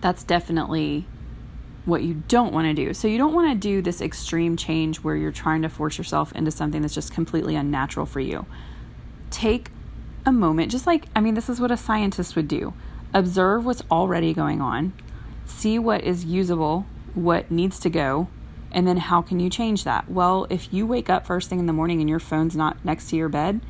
that's 0.00 0.24
definitely 0.24 1.06
what 1.88 2.02
you 2.02 2.22
don't 2.28 2.52
want 2.52 2.66
to 2.66 2.74
do. 2.74 2.94
So, 2.94 3.08
you 3.08 3.18
don't 3.18 3.34
want 3.34 3.50
to 3.50 3.54
do 3.54 3.82
this 3.82 4.00
extreme 4.00 4.56
change 4.56 4.98
where 4.98 5.16
you're 5.16 5.32
trying 5.32 5.62
to 5.62 5.68
force 5.68 5.98
yourself 5.98 6.32
into 6.32 6.50
something 6.50 6.82
that's 6.82 6.94
just 6.94 7.12
completely 7.12 7.56
unnatural 7.56 8.06
for 8.06 8.20
you. 8.20 8.46
Take 9.30 9.70
a 10.24 10.32
moment, 10.32 10.70
just 10.70 10.86
like, 10.86 11.06
I 11.16 11.20
mean, 11.20 11.34
this 11.34 11.48
is 11.48 11.60
what 11.60 11.70
a 11.70 11.76
scientist 11.76 12.36
would 12.36 12.48
do 12.48 12.74
observe 13.14 13.64
what's 13.64 13.82
already 13.90 14.34
going 14.34 14.60
on, 14.60 14.92
see 15.46 15.78
what 15.78 16.04
is 16.04 16.26
usable, 16.26 16.84
what 17.14 17.50
needs 17.50 17.80
to 17.80 17.88
go, 17.88 18.28
and 18.70 18.86
then 18.86 18.98
how 18.98 19.22
can 19.22 19.40
you 19.40 19.48
change 19.48 19.84
that? 19.84 20.10
Well, 20.10 20.46
if 20.50 20.72
you 20.72 20.86
wake 20.86 21.08
up 21.08 21.26
first 21.26 21.48
thing 21.48 21.58
in 21.58 21.66
the 21.66 21.72
morning 21.72 22.00
and 22.00 22.08
your 22.08 22.18
phone's 22.18 22.54
not 22.54 22.84
next 22.84 23.08
to 23.10 23.16
your 23.16 23.28
bed, 23.28 23.60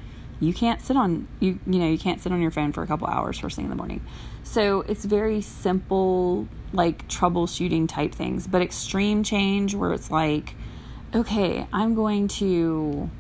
you 0.41 0.53
can't 0.53 0.81
sit 0.81 0.97
on 0.97 1.27
you 1.41 1.59
you 1.67 1.79
know, 1.79 1.89
you 1.89 1.99
can't 1.99 2.21
sit 2.21 2.33
on 2.33 2.41
your 2.41 2.51
phone 2.51 2.73
for 2.73 2.83
a 2.83 2.87
couple 2.87 3.07
hours 3.07 3.39
first 3.39 3.57
thing 3.57 3.67
in 3.67 3.71
the 3.71 3.77
morning. 3.77 4.05
So, 4.49 4.81
it's 4.83 5.05
very 5.05 5.41
simple 5.41 6.49
like 6.73 7.07
troubleshooting 7.09 7.89
type 7.89 8.15
things, 8.15 8.47
but 8.47 8.63
extreme 8.63 9.23
change 9.23 9.75
where 9.75 9.93
it's 9.93 10.11
like 10.11 10.55
okay, 11.15 11.67
I'm 11.73 11.95
going 11.95 12.29
to 12.29 13.11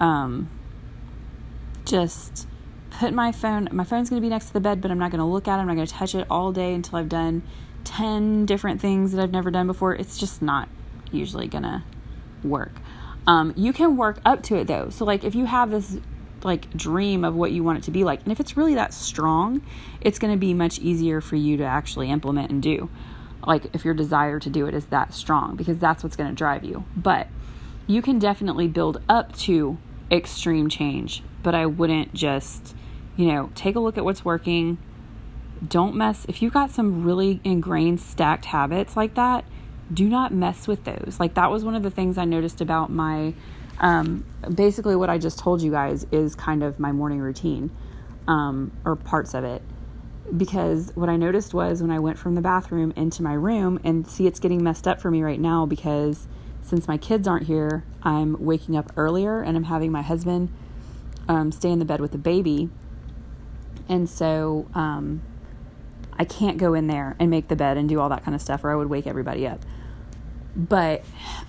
um 0.00 0.48
just 1.84 2.46
put 2.90 3.12
my 3.12 3.32
phone 3.32 3.68
my 3.72 3.84
phone's 3.84 4.10
going 4.10 4.20
to 4.20 4.24
be 4.24 4.30
next 4.30 4.46
to 4.46 4.52
the 4.52 4.60
bed, 4.60 4.80
but 4.80 4.90
I'm 4.90 4.98
not 4.98 5.10
going 5.10 5.20
to 5.20 5.26
look 5.26 5.48
at 5.48 5.58
it. 5.58 5.60
I'm 5.60 5.66
not 5.66 5.74
going 5.74 5.86
to 5.86 5.92
touch 5.92 6.14
it 6.14 6.26
all 6.30 6.52
day 6.52 6.74
until 6.74 6.98
I've 6.98 7.08
done 7.08 7.42
10 7.84 8.46
different 8.46 8.80
things 8.80 9.12
that 9.12 9.22
I've 9.22 9.32
never 9.32 9.50
done 9.50 9.66
before. 9.66 9.94
It's 9.94 10.18
just 10.18 10.42
not 10.42 10.68
usually 11.10 11.46
gonna 11.46 11.84
work. 12.42 12.72
Um, 13.26 13.52
you 13.56 13.72
can 13.72 13.96
work 13.96 14.18
up 14.24 14.42
to 14.44 14.56
it 14.56 14.66
though. 14.66 14.88
So 14.90 15.04
like 15.04 15.24
if 15.24 15.34
you 15.34 15.46
have 15.46 15.70
this 15.70 15.98
like 16.44 16.70
dream 16.76 17.24
of 17.24 17.34
what 17.34 17.52
you 17.52 17.62
want 17.62 17.78
it 17.78 17.84
to 17.84 17.90
be 17.90 18.04
like, 18.04 18.22
and 18.22 18.32
if 18.32 18.40
it's 18.40 18.56
really 18.56 18.74
that 18.74 18.94
strong, 18.94 19.62
it's 20.00 20.18
gonna 20.18 20.36
be 20.36 20.54
much 20.54 20.78
easier 20.78 21.20
for 21.20 21.36
you 21.36 21.56
to 21.56 21.64
actually 21.64 22.10
implement 22.10 22.50
and 22.50 22.62
do. 22.62 22.90
Like 23.46 23.66
if 23.74 23.84
your 23.84 23.94
desire 23.94 24.38
to 24.38 24.50
do 24.50 24.66
it 24.66 24.74
is 24.74 24.86
that 24.86 25.14
strong, 25.14 25.56
because 25.56 25.78
that's 25.78 26.02
what's 26.02 26.16
gonna 26.16 26.32
drive 26.32 26.64
you. 26.64 26.84
But 26.96 27.28
you 27.86 28.02
can 28.02 28.18
definitely 28.18 28.68
build 28.68 29.02
up 29.08 29.36
to 29.38 29.78
extreme 30.10 30.68
change, 30.68 31.22
but 31.42 31.54
I 31.54 31.66
wouldn't 31.66 32.14
just, 32.14 32.76
you 33.16 33.26
know, 33.26 33.50
take 33.54 33.74
a 33.76 33.80
look 33.80 33.98
at 33.98 34.04
what's 34.04 34.24
working. 34.24 34.78
Don't 35.66 35.94
mess 35.94 36.24
if 36.28 36.42
you've 36.42 36.52
got 36.52 36.70
some 36.70 37.04
really 37.04 37.40
ingrained 37.44 38.00
stacked 38.00 38.46
habits 38.46 38.96
like 38.96 39.14
that, 39.14 39.44
do 39.92 40.08
not 40.08 40.32
mess 40.32 40.66
with 40.66 40.84
those. 40.84 41.18
Like 41.18 41.34
that 41.34 41.50
was 41.50 41.64
one 41.64 41.74
of 41.74 41.82
the 41.82 41.90
things 41.90 42.18
I 42.18 42.24
noticed 42.24 42.60
about 42.60 42.90
my 42.90 43.34
um, 43.78 44.24
basically 44.54 44.96
what 44.96 45.10
I 45.10 45.18
just 45.18 45.38
told 45.38 45.62
you 45.62 45.70
guys 45.70 46.06
is 46.12 46.34
kind 46.34 46.62
of 46.62 46.78
my 46.78 46.92
morning 46.92 47.20
routine 47.20 47.70
um, 48.28 48.72
or 48.84 48.96
parts 48.96 49.34
of 49.34 49.44
it. 49.44 49.62
Because 50.36 50.92
what 50.94 51.08
I 51.08 51.16
noticed 51.16 51.52
was 51.52 51.82
when 51.82 51.90
I 51.90 51.98
went 51.98 52.18
from 52.18 52.36
the 52.36 52.40
bathroom 52.40 52.92
into 52.96 53.22
my 53.22 53.34
room, 53.34 53.80
and 53.84 54.06
see, 54.06 54.26
it's 54.26 54.38
getting 54.38 54.62
messed 54.62 54.86
up 54.86 55.00
for 55.00 55.10
me 55.10 55.22
right 55.22 55.40
now 55.40 55.66
because 55.66 56.28
since 56.62 56.86
my 56.86 56.96
kids 56.96 57.26
aren't 57.26 57.46
here, 57.46 57.84
I'm 58.02 58.36
waking 58.42 58.76
up 58.76 58.92
earlier 58.96 59.42
and 59.42 59.56
I'm 59.56 59.64
having 59.64 59.90
my 59.90 60.02
husband 60.02 60.52
um, 61.28 61.50
stay 61.50 61.70
in 61.70 61.80
the 61.80 61.84
bed 61.84 62.00
with 62.00 62.12
the 62.12 62.18
baby. 62.18 62.70
And 63.88 64.08
so 64.08 64.68
um, 64.74 65.22
I 66.16 66.24
can't 66.24 66.56
go 66.56 66.72
in 66.72 66.86
there 66.86 67.16
and 67.18 67.28
make 67.28 67.48
the 67.48 67.56
bed 67.56 67.76
and 67.76 67.88
do 67.88 67.98
all 68.00 68.08
that 68.08 68.24
kind 68.24 68.34
of 68.34 68.40
stuff, 68.40 68.64
or 68.64 68.70
I 68.70 68.76
would 68.76 68.88
wake 68.88 69.06
everybody 69.06 69.46
up 69.46 69.60
but 70.54 71.02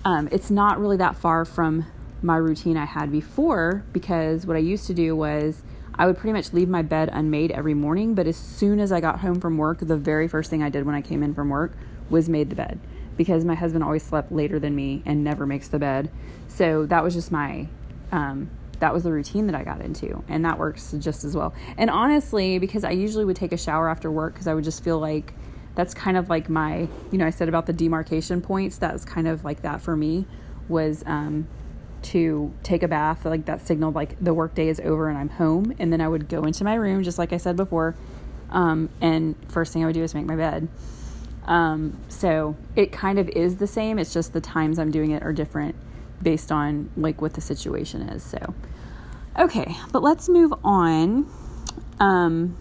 um, 0.04 0.28
it's 0.32 0.50
not 0.50 0.78
really 0.78 0.96
that 0.96 1.16
far 1.16 1.44
from 1.44 1.86
my 2.24 2.36
routine 2.36 2.76
I 2.76 2.86
had 2.86 3.12
before 3.12 3.84
because 3.92 4.46
what 4.46 4.56
I 4.56 4.60
used 4.60 4.86
to 4.86 4.94
do 4.94 5.14
was 5.14 5.62
I 5.94 6.06
would 6.06 6.16
pretty 6.16 6.32
much 6.32 6.52
leave 6.52 6.68
my 6.68 6.82
bed 6.82 7.10
unmade 7.12 7.52
every 7.52 7.74
morning, 7.74 8.14
but 8.14 8.26
as 8.26 8.36
soon 8.36 8.80
as 8.80 8.90
I 8.90 9.00
got 9.00 9.20
home 9.20 9.40
from 9.40 9.58
work, 9.58 9.78
the 9.80 9.96
very 9.96 10.26
first 10.26 10.50
thing 10.50 10.62
I 10.62 10.70
did 10.70 10.86
when 10.86 10.94
I 10.94 11.02
came 11.02 11.22
in 11.22 11.34
from 11.34 11.50
work 11.50 11.72
was 12.10 12.28
made 12.28 12.50
the 12.50 12.56
bed 12.56 12.80
because 13.16 13.44
my 13.44 13.54
husband 13.54 13.84
always 13.84 14.02
slept 14.02 14.32
later 14.32 14.58
than 14.58 14.74
me 14.74 15.02
and 15.06 15.22
never 15.22 15.46
makes 15.46 15.68
the 15.68 15.78
bed. 15.78 16.10
So 16.48 16.86
that 16.86 17.04
was 17.04 17.14
just 17.14 17.30
my 17.30 17.68
um, 18.10 18.50
that 18.80 18.92
was 18.92 19.04
the 19.04 19.12
routine 19.12 19.46
that 19.46 19.54
I 19.54 19.62
got 19.62 19.80
into, 19.80 20.24
and 20.28 20.44
that 20.44 20.58
works 20.58 20.94
just 20.98 21.24
as 21.24 21.36
well. 21.36 21.54
And 21.76 21.90
honestly, 21.90 22.58
because 22.58 22.84
I 22.84 22.90
usually 22.90 23.24
would 23.24 23.36
take 23.36 23.52
a 23.52 23.56
shower 23.56 23.88
after 23.88 24.10
work 24.10 24.34
because 24.34 24.48
I 24.48 24.54
would 24.54 24.64
just 24.64 24.82
feel 24.82 24.98
like 24.98 25.34
that's 25.74 25.94
kind 25.94 26.16
of 26.16 26.28
like 26.28 26.48
my, 26.48 26.88
you 27.10 27.18
know, 27.18 27.26
I 27.26 27.30
said 27.30 27.48
about 27.48 27.66
the 27.66 27.72
demarcation 27.72 28.40
points. 28.40 28.78
That 28.78 28.92
was 28.92 29.04
kind 29.04 29.28
of 29.28 29.44
like 29.44 29.62
that 29.62 29.80
for 29.80 29.96
me 29.96 30.26
was 30.68 31.02
um, 31.06 31.46
to 32.04 32.52
take 32.62 32.82
a 32.82 32.88
bath. 32.88 33.24
Like 33.24 33.46
that 33.46 33.66
signaled 33.66 33.94
like 33.94 34.22
the 34.22 34.34
workday 34.34 34.68
is 34.68 34.80
over 34.80 35.08
and 35.08 35.18
I'm 35.18 35.30
home. 35.30 35.74
And 35.78 35.92
then 35.92 36.00
I 36.00 36.08
would 36.08 36.28
go 36.28 36.44
into 36.44 36.64
my 36.64 36.74
room, 36.74 37.02
just 37.02 37.18
like 37.18 37.32
I 37.32 37.38
said 37.38 37.56
before. 37.56 37.94
Um, 38.50 38.88
and 39.00 39.34
first 39.48 39.72
thing 39.72 39.82
I 39.82 39.86
would 39.86 39.94
do 39.94 40.02
is 40.02 40.14
make 40.14 40.26
my 40.26 40.36
bed. 40.36 40.68
Um, 41.46 41.98
so 42.08 42.56
it 42.76 42.92
kind 42.92 43.18
of 43.18 43.28
is 43.30 43.56
the 43.56 43.66
same. 43.66 43.98
It's 43.98 44.12
just 44.12 44.32
the 44.32 44.40
times 44.40 44.78
I'm 44.78 44.90
doing 44.90 45.10
it 45.10 45.22
are 45.22 45.32
different 45.32 45.74
based 46.22 46.50
on 46.52 46.90
like 46.96 47.20
what 47.20 47.34
the 47.34 47.40
situation 47.40 48.02
is. 48.02 48.22
So, 48.22 48.54
okay, 49.38 49.76
but 49.92 50.02
let's 50.02 50.28
move 50.28 50.52
on. 50.64 51.28
Um, 52.00 52.56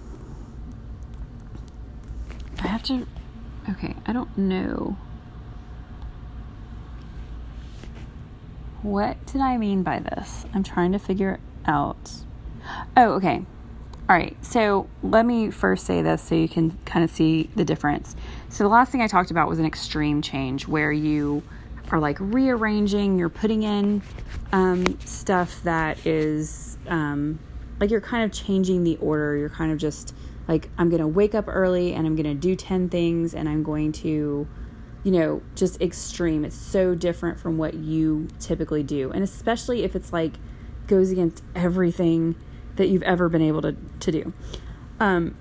I 2.59 2.67
have 2.67 2.83
to. 2.83 3.07
Okay, 3.69 3.95
I 4.05 4.13
don't 4.13 4.37
know. 4.37 4.97
What 8.83 9.25
did 9.25 9.39
I 9.39 9.57
mean 9.57 9.81
by 9.81 9.99
this? 9.99 10.45
I'm 10.53 10.61
trying 10.61 10.91
to 10.91 10.99
figure 10.99 11.39
out. 11.65 12.11
Oh, 12.97 13.13
okay. 13.13 13.45
All 14.09 14.15
right, 14.17 14.35
so 14.45 14.89
let 15.01 15.25
me 15.25 15.49
first 15.49 15.85
say 15.85 16.01
this 16.01 16.21
so 16.21 16.35
you 16.35 16.49
can 16.49 16.77
kind 16.83 17.05
of 17.05 17.09
see 17.09 17.49
the 17.55 17.63
difference. 17.63 18.17
So, 18.49 18.65
the 18.65 18.69
last 18.69 18.91
thing 18.91 19.01
I 19.01 19.07
talked 19.07 19.31
about 19.31 19.47
was 19.47 19.59
an 19.59 19.65
extreme 19.65 20.21
change 20.21 20.67
where 20.67 20.91
you 20.91 21.41
are 21.91 21.99
like 21.99 22.17
rearranging, 22.19 23.17
you're 23.17 23.29
putting 23.29 23.63
in 23.63 24.01
um, 24.51 24.99
stuff 25.05 25.63
that 25.63 26.05
is 26.05 26.77
um, 26.87 27.39
like 27.79 27.89
you're 27.89 28.01
kind 28.01 28.25
of 28.25 28.31
changing 28.31 28.83
the 28.83 28.97
order, 28.97 29.37
you're 29.37 29.49
kind 29.49 29.71
of 29.71 29.77
just 29.77 30.13
like 30.47 30.69
I'm 30.77 30.89
going 30.89 31.01
to 31.01 31.07
wake 31.07 31.33
up 31.33 31.45
early 31.47 31.93
and 31.93 32.05
I'm 32.05 32.15
going 32.15 32.25
to 32.25 32.33
do 32.33 32.55
10 32.55 32.89
things 32.89 33.33
and 33.33 33.47
I'm 33.47 33.63
going 33.63 33.93
to 33.93 34.47
you 35.03 35.11
know, 35.11 35.41
just 35.55 35.81
extreme. 35.81 36.45
It's 36.45 36.55
so 36.55 36.95
different 36.95 37.39
from 37.39 37.57
what 37.57 37.73
you 37.73 38.27
typically 38.39 38.83
do. 38.83 39.11
And 39.11 39.23
especially 39.23 39.83
if 39.83 39.95
it's 39.95 40.13
like 40.13 40.33
goes 40.87 41.11
against 41.11 41.43
everything 41.55 42.35
that 42.75 42.87
you've 42.87 43.03
ever 43.03 43.29
been 43.29 43.41
able 43.41 43.61
to, 43.61 43.75
to 43.99 44.11
do. 44.11 44.33
Um, 44.99 45.35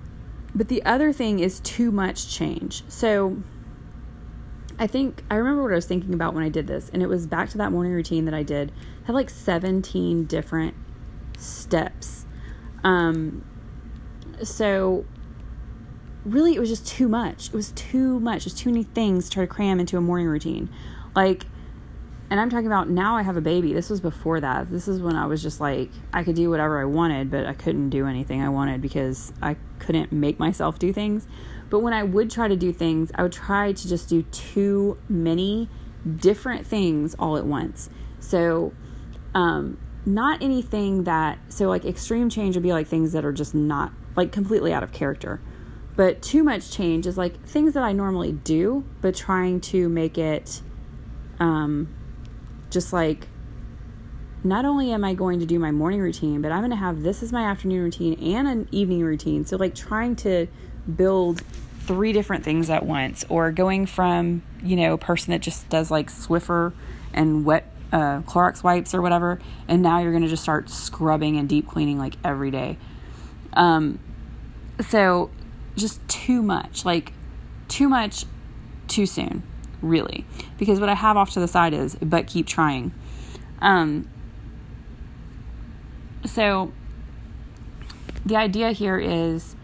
but 0.54 0.68
the 0.68 0.84
other 0.84 1.12
thing 1.12 1.38
is 1.38 1.60
too 1.60 1.90
much 1.90 2.28
change. 2.28 2.82
So 2.88 3.38
I 4.78 4.86
think 4.86 5.22
I 5.30 5.36
remember 5.36 5.62
what 5.62 5.72
I 5.72 5.76
was 5.76 5.86
thinking 5.86 6.12
about 6.12 6.34
when 6.34 6.42
I 6.42 6.48
did 6.48 6.66
this, 6.66 6.90
and 6.90 7.02
it 7.02 7.08
was 7.08 7.26
back 7.26 7.50
to 7.50 7.58
that 7.58 7.72
morning 7.72 7.92
routine 7.92 8.24
that 8.24 8.34
I 8.34 8.42
did. 8.42 8.72
I 9.02 9.06
had 9.06 9.14
like 9.14 9.30
17 9.30 10.24
different 10.24 10.74
steps. 11.38 12.26
Um, 12.84 13.44
so 14.42 15.04
really 16.24 16.54
it 16.54 16.60
was 16.60 16.68
just 16.68 16.86
too 16.86 17.08
much. 17.08 17.48
It 17.48 17.54
was 17.54 17.72
too 17.72 18.20
much. 18.20 18.44
There's 18.44 18.54
too 18.54 18.70
many 18.70 18.84
things 18.84 19.28
to 19.28 19.34
try 19.34 19.44
to 19.44 19.48
cram 19.48 19.80
into 19.80 19.96
a 19.96 20.00
morning 20.00 20.26
routine. 20.26 20.68
Like 21.14 21.46
and 22.30 22.40
I'm 22.40 22.48
talking 22.48 22.66
about 22.66 22.88
now 22.88 23.16
I 23.16 23.22
have 23.22 23.36
a 23.36 23.42
baby. 23.42 23.74
This 23.74 23.90
was 23.90 24.00
before 24.00 24.40
that. 24.40 24.70
This 24.70 24.88
is 24.88 25.02
when 25.02 25.16
I 25.16 25.26
was 25.26 25.42
just 25.42 25.60
like 25.60 25.90
I 26.14 26.24
could 26.24 26.34
do 26.34 26.48
whatever 26.48 26.80
I 26.80 26.86
wanted, 26.86 27.30
but 27.30 27.44
I 27.44 27.52
couldn't 27.52 27.90
do 27.90 28.06
anything 28.06 28.40
I 28.40 28.48
wanted 28.48 28.80
because 28.80 29.32
I 29.42 29.56
couldn't 29.78 30.12
make 30.12 30.38
myself 30.38 30.78
do 30.78 30.92
things. 30.94 31.26
But 31.68 31.80
when 31.80 31.92
I 31.92 32.02
would 32.02 32.30
try 32.30 32.48
to 32.48 32.56
do 32.56 32.72
things, 32.72 33.10
I 33.14 33.22
would 33.22 33.32
try 33.32 33.72
to 33.72 33.88
just 33.88 34.08
do 34.08 34.22
too 34.22 34.96
many 35.08 35.68
different 36.16 36.66
things 36.66 37.14
all 37.18 37.36
at 37.36 37.44
once. 37.44 37.90
So 38.20 38.72
um 39.34 39.76
not 40.06 40.42
anything 40.42 41.04
that 41.04 41.38
so 41.48 41.68
like 41.68 41.84
extreme 41.84 42.30
change 42.30 42.56
would 42.56 42.62
be 42.62 42.72
like 42.72 42.86
things 42.86 43.12
that 43.12 43.24
are 43.24 43.32
just 43.32 43.54
not 43.54 43.92
like 44.16 44.32
completely 44.32 44.72
out 44.72 44.82
of 44.82 44.92
character. 44.92 45.40
But 45.94 46.22
too 46.22 46.42
much 46.42 46.70
change 46.70 47.06
is 47.06 47.18
like 47.18 47.42
things 47.44 47.74
that 47.74 47.82
I 47.82 47.92
normally 47.92 48.32
do, 48.32 48.84
but 49.00 49.14
trying 49.14 49.60
to 49.60 49.88
make 49.88 50.16
it 50.16 50.62
um, 51.38 51.94
just 52.70 52.92
like 52.92 53.28
not 54.44 54.64
only 54.64 54.90
am 54.92 55.04
I 55.04 55.14
going 55.14 55.40
to 55.40 55.46
do 55.46 55.58
my 55.58 55.70
morning 55.70 56.00
routine, 56.00 56.42
but 56.42 56.50
I'm 56.50 56.60
going 56.60 56.70
to 56.70 56.76
have 56.76 57.02
this 57.02 57.22
as 57.22 57.32
my 57.32 57.44
afternoon 57.44 57.82
routine 57.82 58.14
and 58.14 58.48
an 58.48 58.68
evening 58.72 59.02
routine. 59.02 59.44
So, 59.44 59.56
like, 59.56 59.74
trying 59.74 60.16
to 60.16 60.48
build 60.96 61.42
three 61.86 62.12
different 62.12 62.44
things 62.44 62.70
at 62.70 62.84
once, 62.84 63.24
or 63.28 63.52
going 63.52 63.86
from, 63.86 64.42
you 64.62 64.76
know, 64.76 64.94
a 64.94 64.98
person 64.98 65.30
that 65.32 65.40
just 65.40 65.68
does 65.68 65.90
like 65.90 66.10
Swiffer 66.10 66.72
and 67.12 67.44
wet 67.44 67.70
uh, 67.92 68.22
Clorox 68.22 68.64
wipes 68.64 68.94
or 68.94 69.02
whatever, 69.02 69.38
and 69.68 69.82
now 69.82 70.00
you're 70.00 70.12
going 70.12 70.22
to 70.22 70.28
just 70.28 70.42
start 70.42 70.70
scrubbing 70.70 71.36
and 71.36 71.48
deep 71.48 71.68
cleaning 71.68 71.98
like 71.98 72.16
every 72.24 72.50
day. 72.50 72.78
Um, 73.52 73.98
so 74.88 75.30
just 75.76 76.06
too 76.08 76.42
much, 76.42 76.84
like 76.84 77.12
too 77.68 77.88
much, 77.88 78.24
too 78.88 79.06
soon, 79.06 79.42
really. 79.80 80.24
Because 80.58 80.80
what 80.80 80.88
I 80.88 80.94
have 80.94 81.16
off 81.16 81.30
to 81.32 81.40
the 81.40 81.48
side 81.48 81.72
is, 81.72 81.96
but 81.96 82.26
keep 82.26 82.46
trying. 82.46 82.92
Um, 83.60 84.08
so 86.24 86.72
the 88.24 88.36
idea 88.36 88.72
here 88.72 88.98
is 88.98 89.56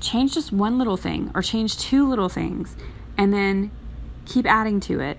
change 0.00 0.34
just 0.34 0.52
one 0.52 0.78
little 0.78 0.96
thing 0.96 1.30
or 1.34 1.42
change 1.42 1.78
two 1.78 2.08
little 2.08 2.28
things 2.28 2.76
and 3.16 3.32
then 3.32 3.70
keep 4.26 4.46
adding 4.46 4.80
to 4.80 5.00
it. 5.00 5.18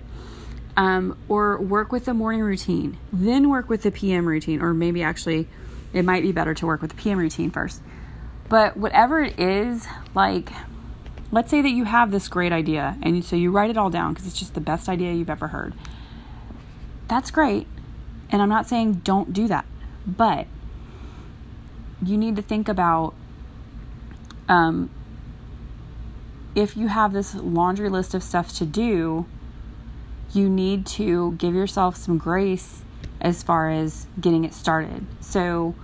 Um, 0.78 1.16
or 1.26 1.58
work 1.58 1.90
with 1.90 2.04
the 2.04 2.12
morning 2.12 2.42
routine, 2.42 2.98
then 3.10 3.48
work 3.48 3.70
with 3.70 3.82
the 3.82 3.90
PM 3.90 4.28
routine, 4.28 4.60
or 4.60 4.74
maybe 4.74 5.02
actually 5.02 5.48
it 5.94 6.04
might 6.04 6.22
be 6.22 6.32
better 6.32 6.52
to 6.52 6.66
work 6.66 6.82
with 6.82 6.90
the 6.90 6.96
PM 6.96 7.16
routine 7.18 7.50
first. 7.50 7.80
But 8.48 8.76
whatever 8.76 9.22
it 9.22 9.38
is, 9.38 9.86
like, 10.14 10.50
let's 11.32 11.50
say 11.50 11.62
that 11.62 11.70
you 11.70 11.84
have 11.84 12.10
this 12.10 12.28
great 12.28 12.52
idea 12.52 12.96
and 13.02 13.24
so 13.24 13.36
you 13.36 13.50
write 13.50 13.70
it 13.70 13.76
all 13.76 13.90
down 13.90 14.12
because 14.12 14.26
it's 14.26 14.38
just 14.38 14.54
the 14.54 14.60
best 14.60 14.88
idea 14.88 15.12
you've 15.12 15.30
ever 15.30 15.48
heard. 15.48 15.74
That's 17.08 17.30
great. 17.30 17.66
And 18.30 18.42
I'm 18.42 18.48
not 18.48 18.68
saying 18.68 19.00
don't 19.04 19.32
do 19.32 19.48
that, 19.48 19.66
but 20.06 20.46
you 22.02 22.16
need 22.16 22.36
to 22.36 22.42
think 22.42 22.68
about 22.68 23.14
um, 24.48 24.90
if 26.54 26.76
you 26.76 26.88
have 26.88 27.12
this 27.12 27.34
laundry 27.34 27.88
list 27.88 28.14
of 28.14 28.22
stuff 28.22 28.54
to 28.56 28.64
do, 28.64 29.26
you 30.32 30.48
need 30.48 30.86
to 30.86 31.32
give 31.32 31.54
yourself 31.54 31.96
some 31.96 32.18
grace 32.18 32.82
as 33.20 33.42
far 33.42 33.70
as 33.70 34.06
getting 34.20 34.44
it 34.44 34.54
started. 34.54 35.06
So 35.20 35.74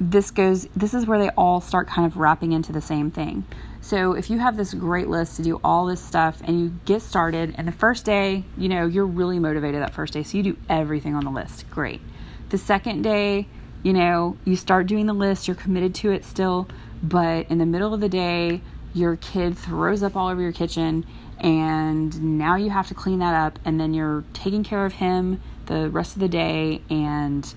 this 0.00 0.30
goes 0.30 0.66
this 0.74 0.94
is 0.94 1.06
where 1.06 1.18
they 1.18 1.30
all 1.30 1.60
start 1.60 1.86
kind 1.86 2.06
of 2.06 2.16
wrapping 2.16 2.52
into 2.52 2.72
the 2.72 2.80
same 2.80 3.10
thing. 3.10 3.44
So 3.80 4.14
if 4.14 4.30
you 4.30 4.38
have 4.38 4.56
this 4.56 4.72
great 4.72 5.08
list 5.08 5.36
to 5.36 5.42
do 5.42 5.60
all 5.62 5.86
this 5.86 6.02
stuff 6.02 6.40
and 6.42 6.58
you 6.58 6.74
get 6.84 7.02
started 7.02 7.54
and 7.58 7.68
the 7.68 7.72
first 7.72 8.04
day, 8.04 8.44
you 8.56 8.68
know, 8.68 8.86
you're 8.86 9.06
really 9.06 9.38
motivated 9.38 9.82
that 9.82 9.92
first 9.92 10.14
day, 10.14 10.22
so 10.22 10.38
you 10.38 10.42
do 10.42 10.56
everything 10.70 11.14
on 11.14 11.24
the 11.24 11.30
list. 11.30 11.68
Great. 11.70 12.00
The 12.48 12.58
second 12.58 13.02
day, 13.02 13.46
you 13.82 13.92
know, 13.92 14.38
you 14.44 14.56
start 14.56 14.86
doing 14.86 15.06
the 15.06 15.12
list, 15.12 15.46
you're 15.46 15.54
committed 15.54 15.94
to 15.96 16.12
it 16.12 16.24
still, 16.24 16.66
but 17.02 17.50
in 17.50 17.58
the 17.58 17.66
middle 17.66 17.92
of 17.92 18.00
the 18.00 18.08
day, 18.08 18.62
your 18.94 19.16
kid 19.16 19.58
throws 19.58 20.02
up 20.02 20.16
all 20.16 20.28
over 20.28 20.40
your 20.40 20.52
kitchen 20.52 21.04
and 21.38 22.38
now 22.38 22.56
you 22.56 22.70
have 22.70 22.88
to 22.88 22.94
clean 22.94 23.18
that 23.18 23.34
up 23.34 23.58
and 23.64 23.78
then 23.78 23.92
you're 23.92 24.24
taking 24.32 24.64
care 24.64 24.86
of 24.86 24.94
him 24.94 25.42
the 25.66 25.90
rest 25.90 26.14
of 26.14 26.20
the 26.20 26.28
day 26.28 26.80
and 26.88 27.54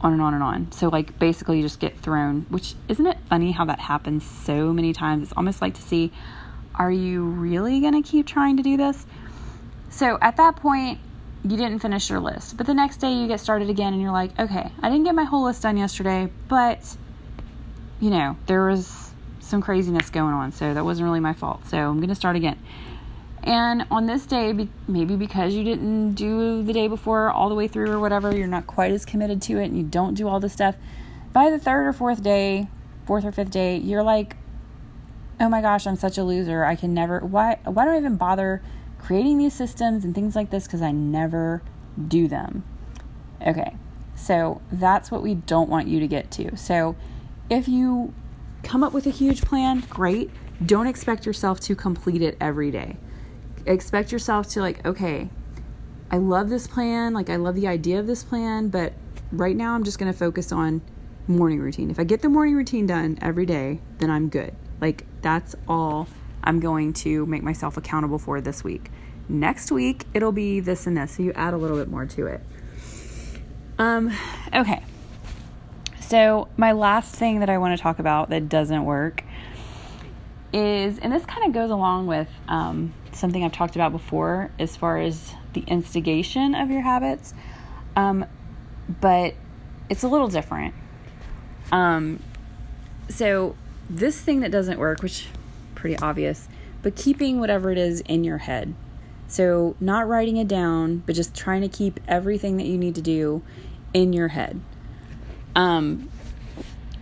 on 0.00 0.12
and 0.12 0.22
on 0.22 0.34
and 0.34 0.42
on. 0.42 0.72
So 0.72 0.88
like 0.88 1.18
basically 1.18 1.58
you 1.58 1.62
just 1.62 1.80
get 1.80 1.98
thrown, 1.98 2.46
which 2.48 2.74
isn't 2.88 3.06
it 3.06 3.18
funny 3.28 3.52
how 3.52 3.64
that 3.66 3.80
happens 3.80 4.24
so 4.24 4.72
many 4.72 4.92
times? 4.92 5.24
It's 5.24 5.32
almost 5.36 5.60
like 5.62 5.74
to 5.74 5.82
see 5.82 6.12
are 6.74 6.90
you 6.90 7.24
really 7.24 7.80
going 7.80 8.00
to 8.02 8.08
keep 8.08 8.26
trying 8.26 8.58
to 8.58 8.62
do 8.62 8.76
this? 8.76 9.06
So 9.88 10.18
at 10.20 10.36
that 10.36 10.56
point 10.56 11.00
you 11.44 11.56
didn't 11.56 11.78
finish 11.78 12.10
your 12.10 12.20
list. 12.20 12.56
But 12.56 12.66
the 12.66 12.74
next 12.74 12.98
day 12.98 13.12
you 13.12 13.28
get 13.28 13.40
started 13.40 13.70
again 13.70 13.92
and 13.92 14.02
you're 14.02 14.12
like, 14.12 14.38
"Okay, 14.38 14.70
I 14.82 14.90
didn't 14.90 15.04
get 15.04 15.14
my 15.14 15.24
whole 15.24 15.44
list 15.44 15.62
done 15.62 15.76
yesterday, 15.76 16.28
but 16.48 16.96
you 18.00 18.10
know, 18.10 18.36
there 18.46 18.66
was 18.66 19.10
some 19.40 19.62
craziness 19.62 20.10
going 20.10 20.34
on, 20.34 20.52
so 20.52 20.74
that 20.74 20.84
wasn't 20.84 21.04
really 21.04 21.20
my 21.20 21.32
fault. 21.32 21.66
So 21.68 21.78
I'm 21.78 21.98
going 21.98 22.08
to 22.08 22.14
start 22.14 22.36
again." 22.36 22.58
And 23.46 23.86
on 23.92 24.06
this 24.06 24.26
day, 24.26 24.52
maybe 24.88 25.14
because 25.14 25.54
you 25.54 25.62
didn't 25.62 26.14
do 26.14 26.64
the 26.64 26.72
day 26.72 26.88
before 26.88 27.30
all 27.30 27.48
the 27.48 27.54
way 27.54 27.68
through 27.68 27.92
or 27.92 28.00
whatever, 28.00 28.36
you're 28.36 28.48
not 28.48 28.66
quite 28.66 28.90
as 28.90 29.04
committed 29.04 29.40
to 29.42 29.58
it 29.58 29.66
and 29.66 29.76
you 29.76 29.84
don't 29.84 30.14
do 30.14 30.26
all 30.26 30.40
the 30.40 30.48
stuff. 30.48 30.74
By 31.32 31.48
the 31.50 31.58
third 31.58 31.86
or 31.86 31.92
fourth 31.92 32.24
day, 32.24 32.66
fourth 33.06 33.24
or 33.24 33.30
fifth 33.30 33.52
day, 33.52 33.76
you're 33.76 34.02
like, 34.02 34.36
oh 35.38 35.48
my 35.48 35.60
gosh, 35.60 35.86
I'm 35.86 35.94
such 35.94 36.18
a 36.18 36.24
loser. 36.24 36.64
I 36.64 36.74
can 36.74 36.92
never, 36.92 37.20
why, 37.20 37.60
why 37.62 37.84
do 37.84 37.92
I 37.92 37.98
even 37.98 38.16
bother 38.16 38.62
creating 38.98 39.38
these 39.38 39.54
systems 39.54 40.04
and 40.04 40.12
things 40.12 40.34
like 40.34 40.50
this? 40.50 40.66
Because 40.66 40.82
I 40.82 40.90
never 40.90 41.62
do 42.08 42.26
them. 42.26 42.64
Okay, 43.46 43.76
so 44.16 44.60
that's 44.72 45.12
what 45.12 45.22
we 45.22 45.36
don't 45.36 45.68
want 45.68 45.86
you 45.86 46.00
to 46.00 46.08
get 46.08 46.32
to. 46.32 46.56
So 46.56 46.96
if 47.48 47.68
you 47.68 48.12
come 48.64 48.82
up 48.82 48.92
with 48.92 49.06
a 49.06 49.10
huge 49.10 49.42
plan, 49.42 49.84
great. 49.88 50.32
Don't 50.64 50.88
expect 50.88 51.26
yourself 51.26 51.60
to 51.60 51.76
complete 51.76 52.22
it 52.22 52.36
every 52.40 52.72
day 52.72 52.96
expect 53.66 54.12
yourself 54.12 54.48
to 54.48 54.60
like 54.60 54.84
okay 54.86 55.28
i 56.10 56.16
love 56.16 56.48
this 56.48 56.66
plan 56.66 57.12
like 57.12 57.28
i 57.28 57.36
love 57.36 57.54
the 57.54 57.66
idea 57.66 57.98
of 57.98 58.06
this 58.06 58.22
plan 58.22 58.68
but 58.68 58.92
right 59.32 59.56
now 59.56 59.74
i'm 59.74 59.84
just 59.84 59.98
going 59.98 60.10
to 60.10 60.16
focus 60.16 60.52
on 60.52 60.80
morning 61.28 61.58
routine. 61.60 61.90
If 61.90 61.98
i 61.98 62.04
get 62.04 62.22
the 62.22 62.28
morning 62.28 62.54
routine 62.54 62.86
done 62.86 63.18
every 63.20 63.46
day 63.46 63.80
then 63.98 64.10
i'm 64.10 64.28
good. 64.28 64.54
Like 64.80 65.04
that's 65.22 65.56
all 65.66 66.08
i'm 66.44 66.60
going 66.60 66.92
to 66.94 67.26
make 67.26 67.42
myself 67.42 67.76
accountable 67.76 68.18
for 68.18 68.40
this 68.40 68.62
week. 68.62 68.90
Next 69.28 69.72
week 69.72 70.04
it'll 70.14 70.32
be 70.32 70.60
this 70.60 70.86
and 70.86 70.96
this 70.96 71.16
so 71.16 71.22
you 71.22 71.32
add 71.32 71.54
a 71.54 71.56
little 71.56 71.76
bit 71.76 71.88
more 71.88 72.06
to 72.06 72.26
it. 72.26 72.40
Um 73.78 74.12
okay. 74.54 74.82
So 76.00 76.46
my 76.56 76.72
last 76.72 77.14
thing 77.14 77.40
that 77.40 77.50
i 77.50 77.58
want 77.58 77.76
to 77.76 77.82
talk 77.82 77.98
about 77.98 78.30
that 78.30 78.48
doesn't 78.48 78.84
work 78.84 79.24
is 80.52 80.98
and 81.00 81.12
this 81.12 81.24
kind 81.26 81.44
of 81.44 81.52
goes 81.52 81.70
along 81.70 82.06
with 82.06 82.28
um, 82.48 82.94
something 83.16 83.44
I've 83.44 83.52
talked 83.52 83.76
about 83.76 83.92
before 83.92 84.50
as 84.58 84.76
far 84.76 84.98
as 84.98 85.32
the 85.52 85.62
instigation 85.66 86.54
of 86.54 86.70
your 86.70 86.82
habits, 86.82 87.34
um, 87.96 88.24
but 89.00 89.34
it's 89.88 90.02
a 90.02 90.08
little 90.08 90.28
different. 90.28 90.74
Um, 91.72 92.22
so 93.08 93.56
this 93.88 94.20
thing 94.20 94.40
that 94.40 94.50
doesn't 94.50 94.78
work, 94.78 95.02
which 95.02 95.28
pretty 95.74 95.98
obvious, 95.98 96.48
but 96.82 96.96
keeping 96.96 97.40
whatever 97.40 97.70
it 97.70 97.78
is 97.78 98.00
in 98.02 98.24
your 98.24 98.38
head. 98.38 98.74
So 99.28 99.76
not 99.80 100.06
writing 100.06 100.36
it 100.36 100.48
down, 100.48 100.98
but 101.06 101.14
just 101.14 101.34
trying 101.34 101.62
to 101.62 101.68
keep 101.68 101.98
everything 102.06 102.58
that 102.58 102.66
you 102.66 102.78
need 102.78 102.94
to 102.94 103.02
do 103.02 103.42
in 103.92 104.12
your 104.12 104.28
head. 104.28 104.60
Um, 105.56 106.10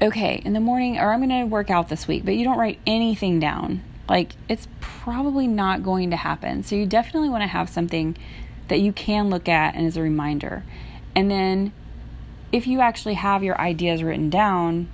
okay, 0.00 0.40
in 0.44 0.52
the 0.52 0.60
morning, 0.60 0.98
or 0.98 1.12
I'm 1.12 1.20
going 1.26 1.42
to 1.42 1.44
work 1.44 1.70
out 1.70 1.88
this 1.88 2.08
week, 2.08 2.24
but 2.24 2.34
you 2.34 2.44
don't 2.44 2.58
write 2.58 2.78
anything 2.86 3.40
down 3.40 3.82
like 4.08 4.34
it's 4.48 4.68
probably 4.80 5.46
not 5.46 5.82
going 5.82 6.10
to 6.10 6.16
happen. 6.16 6.62
So 6.62 6.76
you 6.76 6.86
definitely 6.86 7.28
want 7.28 7.42
to 7.42 7.48
have 7.48 7.68
something 7.68 8.16
that 8.68 8.80
you 8.80 8.92
can 8.92 9.30
look 9.30 9.48
at 9.48 9.74
and 9.74 9.86
as 9.86 9.96
a 9.96 10.02
reminder. 10.02 10.64
And 11.14 11.30
then 11.30 11.72
if 12.52 12.66
you 12.66 12.80
actually 12.80 13.14
have 13.14 13.42
your 13.42 13.60
ideas 13.60 14.02
written 14.02 14.30
down, 14.30 14.88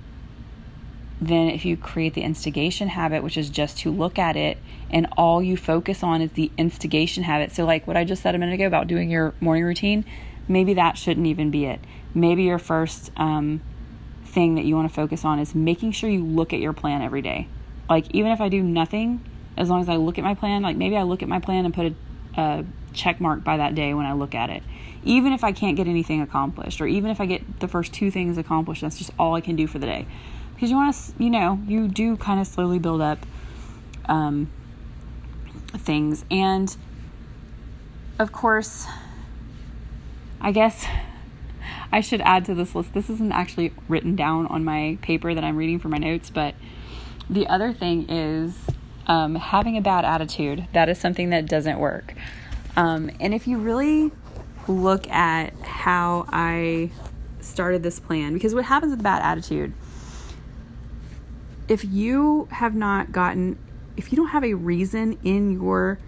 then 1.21 1.49
if 1.49 1.65
you 1.65 1.77
create 1.77 2.15
the 2.15 2.21
instigation 2.21 2.87
habit, 2.87 3.21
which 3.21 3.37
is 3.37 3.49
just 3.49 3.77
to 3.79 3.91
look 3.91 4.17
at 4.17 4.35
it 4.35 4.57
and 4.89 5.07
all 5.15 5.41
you 5.41 5.55
focus 5.55 6.03
on 6.03 6.21
is 6.21 6.31
the 6.31 6.51
instigation 6.57 7.23
habit. 7.23 7.51
So, 7.51 7.65
like 7.65 7.85
what 7.85 7.95
I 7.95 8.03
just 8.03 8.23
said 8.23 8.33
a 8.33 8.39
minute 8.39 8.55
ago 8.55 8.65
about 8.65 8.87
doing 8.87 9.11
your 9.11 9.33
morning 9.39 9.63
routine, 9.63 10.03
maybe 10.47 10.73
that 10.73 10.97
shouldn't 10.97 11.27
even 11.27 11.51
be 11.51 11.65
it. 11.65 11.79
Maybe 12.13 12.43
your 12.43 12.59
first 12.59 13.11
um, 13.15 13.61
thing 14.25 14.55
that 14.55 14.65
you 14.65 14.75
want 14.75 14.89
to 14.89 14.93
focus 14.93 15.23
on 15.23 15.39
is 15.39 15.53
making 15.53 15.91
sure 15.91 16.09
you 16.09 16.25
look 16.25 16.53
at 16.53 16.59
your 16.59 16.73
plan 16.73 17.01
every 17.01 17.21
day. 17.21 17.47
Like, 17.91 18.05
even 18.11 18.31
if 18.31 18.39
I 18.39 18.47
do 18.47 18.63
nothing, 18.63 19.19
as 19.57 19.69
long 19.69 19.81
as 19.81 19.89
I 19.89 19.97
look 19.97 20.17
at 20.17 20.23
my 20.23 20.33
plan, 20.33 20.61
like 20.61 20.77
maybe 20.77 20.95
I 20.95 21.03
look 21.03 21.21
at 21.21 21.27
my 21.27 21.39
plan 21.39 21.65
and 21.65 21.73
put 21.73 21.87
a, 21.87 22.41
a 22.41 22.65
check 22.93 23.19
mark 23.19 23.43
by 23.43 23.57
that 23.57 23.75
day 23.75 23.93
when 23.93 24.05
I 24.05 24.13
look 24.13 24.33
at 24.33 24.49
it. 24.49 24.63
Even 25.03 25.33
if 25.33 25.43
I 25.43 25.51
can't 25.51 25.75
get 25.75 25.87
anything 25.87 26.21
accomplished, 26.21 26.79
or 26.79 26.87
even 26.87 27.11
if 27.11 27.19
I 27.19 27.25
get 27.25 27.59
the 27.59 27.67
first 27.67 27.91
two 27.91 28.09
things 28.09 28.37
accomplished, 28.37 28.79
that's 28.79 28.97
just 28.97 29.11
all 29.19 29.35
I 29.35 29.41
can 29.41 29.57
do 29.57 29.67
for 29.67 29.77
the 29.77 29.87
day. 29.87 30.07
Because 30.53 30.69
you 30.69 30.77
want 30.77 30.95
to, 30.95 31.21
you 31.21 31.29
know, 31.29 31.59
you 31.67 31.89
do 31.89 32.15
kind 32.15 32.39
of 32.39 32.47
slowly 32.47 32.79
build 32.79 33.01
up 33.01 33.25
um, 34.05 34.49
things. 35.73 36.23
And 36.31 36.73
of 38.19 38.31
course, 38.31 38.87
I 40.39 40.53
guess 40.53 40.85
I 41.91 41.99
should 41.99 42.21
add 42.21 42.45
to 42.45 42.55
this 42.55 42.73
list. 42.73 42.93
This 42.93 43.09
isn't 43.09 43.33
actually 43.33 43.73
written 43.89 44.15
down 44.15 44.47
on 44.47 44.63
my 44.63 44.97
paper 45.01 45.33
that 45.33 45.43
I'm 45.43 45.57
reading 45.57 45.77
for 45.77 45.89
my 45.89 45.97
notes, 45.97 46.29
but 46.29 46.55
the 47.29 47.47
other 47.47 47.73
thing 47.73 48.09
is 48.09 48.57
um, 49.07 49.35
having 49.35 49.77
a 49.77 49.81
bad 49.81 50.05
attitude. 50.05 50.67
That 50.73 50.89
is 50.89 50.99
something 50.99 51.29
that 51.29 51.47
doesn't 51.47 51.79
work. 51.79 52.13
Um, 52.75 53.11
and 53.19 53.33
if 53.33 53.47
you 53.47 53.57
really 53.57 54.11
look 54.67 55.09
at 55.09 55.53
how 55.61 56.25
I 56.29 56.91
started 57.39 57.83
this 57.83 57.99
plan, 57.99 58.33
because 58.33 58.55
what 58.55 58.65
happens 58.65 58.91
with 58.91 59.03
bad 59.03 59.21
attitude, 59.21 59.73
if 61.67 61.83
you 61.85 62.47
have 62.51 62.75
not 62.75 63.11
gotten, 63.11 63.57
if 63.97 64.11
you 64.11 64.15
don't 64.15 64.29
have 64.29 64.43
a 64.43 64.53
reason 64.53 65.17
in 65.23 65.51
your 65.51 65.99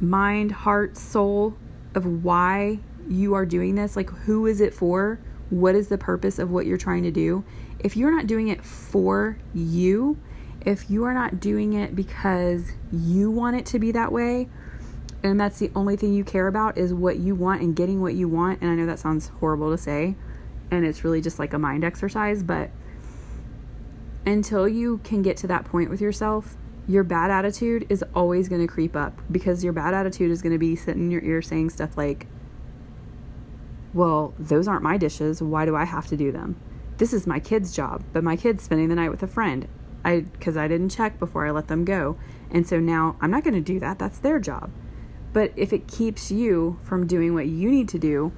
mind, 0.00 0.52
heart, 0.52 0.96
soul 0.96 1.56
of 1.94 2.24
why 2.24 2.78
you 3.08 3.34
are 3.34 3.46
doing 3.46 3.74
this, 3.74 3.96
like 3.96 4.10
who 4.10 4.46
is 4.46 4.60
it 4.60 4.74
for? 4.74 5.18
What 5.48 5.74
is 5.74 5.88
the 5.88 5.98
purpose 5.98 6.38
of 6.38 6.50
what 6.50 6.66
you're 6.66 6.76
trying 6.76 7.04
to 7.04 7.10
do? 7.10 7.44
If 7.78 7.96
you're 7.96 8.10
not 8.10 8.26
doing 8.26 8.48
it 8.48 8.64
for 8.64 9.38
you, 9.54 10.18
if 10.64 10.90
you 10.90 11.04
are 11.04 11.14
not 11.14 11.40
doing 11.40 11.74
it 11.74 11.94
because 11.94 12.72
you 12.92 13.30
want 13.30 13.56
it 13.56 13.66
to 13.66 13.78
be 13.78 13.92
that 13.92 14.12
way, 14.12 14.48
and 15.22 15.40
that's 15.40 15.58
the 15.58 15.70
only 15.74 15.96
thing 15.96 16.12
you 16.12 16.24
care 16.24 16.46
about 16.46 16.78
is 16.78 16.92
what 16.92 17.18
you 17.18 17.34
want 17.34 17.62
and 17.62 17.74
getting 17.74 18.00
what 18.00 18.14
you 18.14 18.28
want. 18.28 18.60
And 18.60 18.70
I 18.70 18.74
know 18.74 18.86
that 18.86 18.98
sounds 18.98 19.28
horrible 19.40 19.70
to 19.70 19.78
say, 19.78 20.14
and 20.70 20.84
it's 20.84 21.04
really 21.04 21.20
just 21.20 21.38
like 21.38 21.52
a 21.52 21.58
mind 21.58 21.84
exercise, 21.84 22.42
but 22.42 22.70
until 24.24 24.68
you 24.68 24.98
can 25.04 25.22
get 25.22 25.36
to 25.38 25.46
that 25.46 25.64
point 25.64 25.88
with 25.88 26.00
yourself, 26.00 26.56
your 26.88 27.04
bad 27.04 27.30
attitude 27.30 27.86
is 27.88 28.04
always 28.14 28.48
going 28.48 28.60
to 28.60 28.72
creep 28.72 28.94
up 28.94 29.20
because 29.30 29.64
your 29.64 29.72
bad 29.72 29.94
attitude 29.94 30.30
is 30.30 30.42
going 30.42 30.52
to 30.52 30.58
be 30.58 30.76
sitting 30.76 31.04
in 31.04 31.10
your 31.10 31.22
ear 31.22 31.42
saying 31.42 31.70
stuff 31.70 31.96
like, 31.96 32.26
Well, 33.92 34.34
those 34.38 34.68
aren't 34.68 34.82
my 34.82 34.96
dishes. 34.96 35.42
Why 35.42 35.64
do 35.64 35.74
I 35.74 35.84
have 35.84 36.06
to 36.08 36.16
do 36.16 36.30
them? 36.30 36.56
This 36.98 37.12
is 37.12 37.26
my 37.26 37.40
kid's 37.40 37.74
job, 37.74 38.02
but 38.12 38.24
my 38.24 38.36
kid's 38.36 38.62
spending 38.62 38.88
the 38.88 38.94
night 38.94 39.10
with 39.10 39.22
a 39.22 39.26
friend. 39.26 39.68
I 40.04 40.20
because 40.20 40.56
I 40.56 40.68
didn't 40.68 40.90
check 40.90 41.18
before 41.18 41.46
I 41.46 41.50
let 41.50 41.68
them 41.68 41.84
go. 41.84 42.16
And 42.50 42.66
so 42.66 42.78
now 42.78 43.16
I'm 43.20 43.30
not 43.30 43.44
going 43.44 43.54
to 43.54 43.60
do 43.60 43.80
that. 43.80 43.98
That's 43.98 44.18
their 44.18 44.38
job. 44.38 44.70
But 45.32 45.52
if 45.56 45.72
it 45.72 45.88
keeps 45.88 46.30
you 46.30 46.78
from 46.84 47.06
doing 47.06 47.34
what 47.34 47.46
you 47.46 47.70
need 47.70 47.88
to 47.90 47.98
do, 47.98 48.32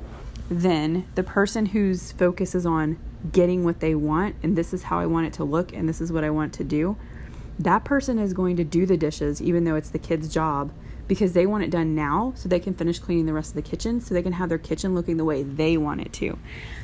then 0.50 1.06
the 1.14 1.22
person 1.22 1.66
whose 1.66 2.12
focus 2.12 2.54
is 2.54 2.66
on 2.66 2.98
getting 3.32 3.64
what 3.64 3.80
they 3.80 3.94
want 3.94 4.36
and 4.42 4.56
this 4.56 4.72
is 4.72 4.84
how 4.84 4.98
I 4.98 5.06
want 5.06 5.26
it 5.26 5.32
to 5.34 5.44
look 5.44 5.72
and 5.72 5.88
this 5.88 6.00
is 6.00 6.10
what 6.10 6.24
I 6.24 6.30
want 6.30 6.52
to 6.54 6.64
do, 6.64 6.96
that 7.58 7.84
person 7.84 8.18
is 8.18 8.32
going 8.32 8.56
to 8.56 8.64
do 8.64 8.86
the 8.86 8.96
dishes 8.96 9.42
even 9.42 9.64
though 9.64 9.74
it's 9.76 9.90
the 9.90 9.98
kid's 9.98 10.28
job 10.28 10.72
because 11.08 11.32
they 11.32 11.46
want 11.46 11.64
it 11.64 11.70
done 11.70 11.94
now 11.94 12.32
so 12.36 12.48
they 12.48 12.60
can 12.60 12.74
finish 12.74 12.98
cleaning 12.98 13.26
the 13.26 13.32
rest 13.32 13.50
of 13.50 13.54
the 13.56 13.62
kitchen 13.62 14.00
so 14.00 14.14
they 14.14 14.22
can 14.22 14.34
have 14.34 14.48
their 14.48 14.58
kitchen 14.58 14.94
looking 14.94 15.16
the 15.16 15.24
way 15.24 15.42
they 15.42 15.76
want 15.76 16.00
it 16.00 16.12
to. 16.12 16.38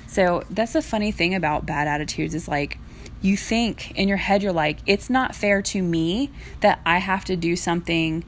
So 0.06 0.42
that's 0.50 0.72
the 0.72 0.82
funny 0.82 1.12
thing 1.12 1.34
about 1.34 1.66
bad 1.66 1.86
attitudes 1.86 2.34
is 2.34 2.48
like 2.48 2.78
you 3.20 3.36
think 3.36 3.92
in 3.92 4.08
your 4.08 4.16
head 4.16 4.42
you're 4.42 4.52
like 4.52 4.78
it's 4.86 5.08
not 5.08 5.34
fair 5.34 5.62
to 5.62 5.82
me 5.82 6.30
that 6.60 6.80
I 6.84 6.98
have 6.98 7.24
to 7.26 7.36
do 7.36 7.54
something 7.54 8.24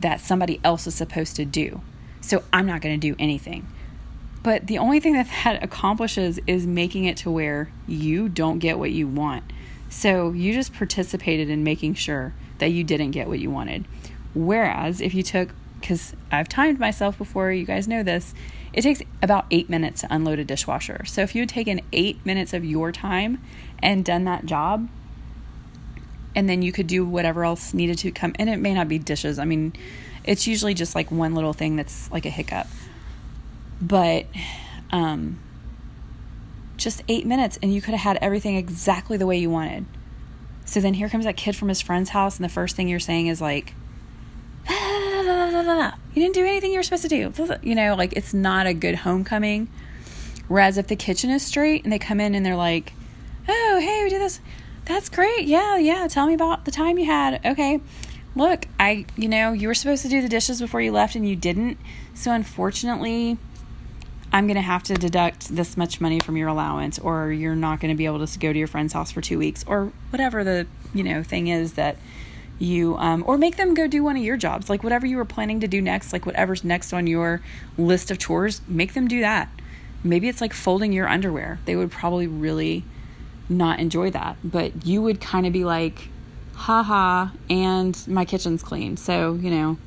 that 0.00 0.20
somebody 0.20 0.60
else 0.62 0.86
is 0.86 0.94
supposed 0.94 1.34
to 1.36 1.44
do. 1.44 1.80
So 2.20 2.44
I'm 2.52 2.66
not 2.66 2.82
going 2.82 2.98
to 2.98 3.08
do 3.08 3.16
anything. 3.18 3.66
But 4.42 4.66
the 4.66 4.78
only 4.78 5.00
thing 5.00 5.12
that 5.14 5.28
that 5.44 5.62
accomplishes 5.62 6.38
is 6.46 6.66
making 6.66 7.04
it 7.04 7.16
to 7.18 7.30
where 7.30 7.72
you 7.86 8.28
don't 8.28 8.58
get 8.58 8.78
what 8.78 8.90
you 8.90 9.08
want. 9.08 9.44
So 9.88 10.32
you 10.32 10.52
just 10.52 10.74
participated 10.74 11.48
in 11.48 11.64
making 11.64 11.94
sure 11.94 12.34
that 12.58 12.68
you 12.68 12.84
didn't 12.84 13.12
get 13.12 13.28
what 13.28 13.38
you 13.38 13.50
wanted. 13.50 13.86
Whereas 14.38 15.00
if 15.00 15.14
you 15.14 15.24
took, 15.24 15.52
because 15.80 16.14
I've 16.30 16.48
timed 16.48 16.78
myself 16.78 17.18
before, 17.18 17.50
you 17.50 17.64
guys 17.64 17.88
know 17.88 18.04
this, 18.04 18.34
it 18.72 18.82
takes 18.82 19.02
about 19.20 19.46
eight 19.50 19.68
minutes 19.68 20.02
to 20.02 20.14
unload 20.14 20.38
a 20.38 20.44
dishwasher. 20.44 21.04
So 21.06 21.22
if 21.22 21.34
you 21.34 21.42
had 21.42 21.48
taken 21.48 21.80
eight 21.92 22.24
minutes 22.24 22.54
of 22.54 22.64
your 22.64 22.92
time 22.92 23.42
and 23.82 24.04
done 24.04 24.22
that 24.24 24.46
job, 24.46 24.88
and 26.36 26.48
then 26.48 26.62
you 26.62 26.70
could 26.70 26.86
do 26.86 27.04
whatever 27.04 27.44
else 27.44 27.74
needed 27.74 27.98
to 27.98 28.12
come, 28.12 28.32
and 28.38 28.48
it 28.48 28.58
may 28.58 28.74
not 28.74 28.86
be 28.86 28.96
dishes. 28.96 29.40
I 29.40 29.44
mean, 29.44 29.72
it's 30.22 30.46
usually 30.46 30.72
just 30.72 30.94
like 30.94 31.10
one 31.10 31.34
little 31.34 31.52
thing 31.52 31.74
that's 31.74 32.08
like 32.12 32.24
a 32.24 32.30
hiccup. 32.30 32.68
But, 33.82 34.26
um, 34.92 35.40
just 36.76 37.02
eight 37.08 37.26
minutes 37.26 37.58
and 37.60 37.74
you 37.74 37.82
could 37.82 37.94
have 37.94 38.02
had 38.02 38.18
everything 38.22 38.54
exactly 38.54 39.16
the 39.16 39.26
way 39.26 39.36
you 39.36 39.50
wanted. 39.50 39.84
So 40.64 40.78
then 40.78 40.94
here 40.94 41.08
comes 41.08 41.24
that 41.24 41.36
kid 41.36 41.56
from 41.56 41.66
his 41.66 41.80
friend's 41.80 42.10
house, 42.10 42.36
and 42.36 42.44
the 42.44 42.48
first 42.48 42.76
thing 42.76 42.86
you're 42.86 43.00
saying 43.00 43.26
is 43.26 43.40
like, 43.40 43.74
you 46.14 46.22
didn't 46.22 46.34
do 46.34 46.44
anything 46.44 46.72
you 46.72 46.78
were 46.78 46.82
supposed 46.82 47.02
to 47.02 47.08
do. 47.08 47.58
You 47.62 47.74
know, 47.74 47.94
like 47.94 48.12
it's 48.14 48.34
not 48.34 48.66
a 48.66 48.74
good 48.74 48.96
homecoming. 48.96 49.68
Whereas 50.48 50.78
if 50.78 50.86
the 50.86 50.96
kitchen 50.96 51.30
is 51.30 51.42
straight 51.42 51.84
and 51.84 51.92
they 51.92 51.98
come 51.98 52.20
in 52.20 52.34
and 52.34 52.44
they're 52.44 52.56
like, 52.56 52.92
oh, 53.48 53.78
hey, 53.80 54.02
we 54.04 54.10
did 54.10 54.20
this. 54.20 54.40
That's 54.84 55.08
great. 55.08 55.46
Yeah, 55.46 55.76
yeah. 55.76 56.08
Tell 56.08 56.26
me 56.26 56.34
about 56.34 56.64
the 56.64 56.70
time 56.70 56.98
you 56.98 57.06
had. 57.06 57.44
Okay. 57.44 57.80
Look, 58.34 58.66
I, 58.78 59.04
you 59.16 59.28
know, 59.28 59.52
you 59.52 59.68
were 59.68 59.74
supposed 59.74 60.02
to 60.02 60.08
do 60.08 60.22
the 60.22 60.28
dishes 60.28 60.60
before 60.60 60.80
you 60.80 60.92
left 60.92 61.14
and 61.14 61.28
you 61.28 61.36
didn't. 61.36 61.78
So 62.14 62.32
unfortunately, 62.32 63.36
I'm 64.32 64.46
going 64.46 64.56
to 64.56 64.60
have 64.60 64.82
to 64.84 64.94
deduct 64.94 65.48
this 65.48 65.76
much 65.76 66.00
money 66.00 66.20
from 66.20 66.36
your 66.36 66.48
allowance, 66.48 66.98
or 66.98 67.32
you're 67.32 67.56
not 67.56 67.80
going 67.80 67.92
to 67.92 67.96
be 67.96 68.06
able 68.06 68.26
to 68.26 68.38
go 68.38 68.52
to 68.52 68.58
your 68.58 68.68
friend's 68.68 68.92
house 68.92 69.10
for 69.10 69.20
two 69.20 69.38
weeks, 69.38 69.64
or 69.66 69.92
whatever 70.10 70.44
the 70.44 70.66
you 70.92 71.02
know 71.02 71.22
thing 71.22 71.48
is 71.48 71.74
that 71.74 71.96
you 72.58 72.96
um, 72.96 73.24
or 73.26 73.38
make 73.38 73.56
them 73.56 73.74
go 73.74 73.86
do 73.86 74.02
one 74.02 74.16
of 74.16 74.22
your 74.22 74.36
jobs, 74.36 74.68
like 74.68 74.82
whatever 74.82 75.06
you 75.06 75.16
were 75.16 75.24
planning 75.24 75.60
to 75.60 75.68
do 75.68 75.80
next, 75.80 76.12
like 76.12 76.26
whatever's 76.26 76.64
next 76.64 76.92
on 76.92 77.06
your 77.06 77.40
list 77.76 78.10
of 78.10 78.18
chores, 78.18 78.60
make 78.66 78.94
them 78.94 79.08
do 79.08 79.20
that. 79.20 79.48
Maybe 80.02 80.28
it's 80.28 80.40
like 80.40 80.52
folding 80.52 80.92
your 80.92 81.08
underwear. 81.08 81.58
They 81.64 81.76
would 81.76 81.90
probably 81.90 82.26
really 82.26 82.84
not 83.48 83.80
enjoy 83.80 84.10
that, 84.10 84.36
but 84.44 84.86
you 84.86 85.02
would 85.02 85.20
kind 85.20 85.46
of 85.46 85.52
be 85.52 85.64
like, 85.64 86.08
haha, 86.54 87.28
and 87.48 88.06
my 88.06 88.24
kitchen's 88.24 88.62
clean. 88.62 88.96
So, 88.96 89.34
you 89.34 89.50
know, 89.50 89.78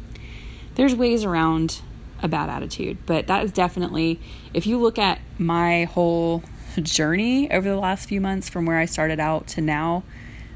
there's 0.76 0.96
ways 0.96 1.24
around 1.24 1.82
a 2.22 2.28
bad 2.28 2.50
attitude. 2.50 2.98
But 3.06 3.28
that 3.28 3.44
is 3.44 3.52
definitely, 3.52 4.20
if 4.54 4.66
you 4.68 4.80
look 4.80 4.98
at 4.98 5.20
my 5.38 5.86
whole 5.86 6.44
journey 6.82 7.52
over 7.52 7.68
the 7.68 7.78
last 7.78 8.08
few 8.08 8.22
months 8.22 8.50
from 8.50 8.66
where 8.66 8.78
I 8.78 8.86
started 8.86 9.20
out 9.20 9.48
to 9.48 9.62
now, 9.62 10.04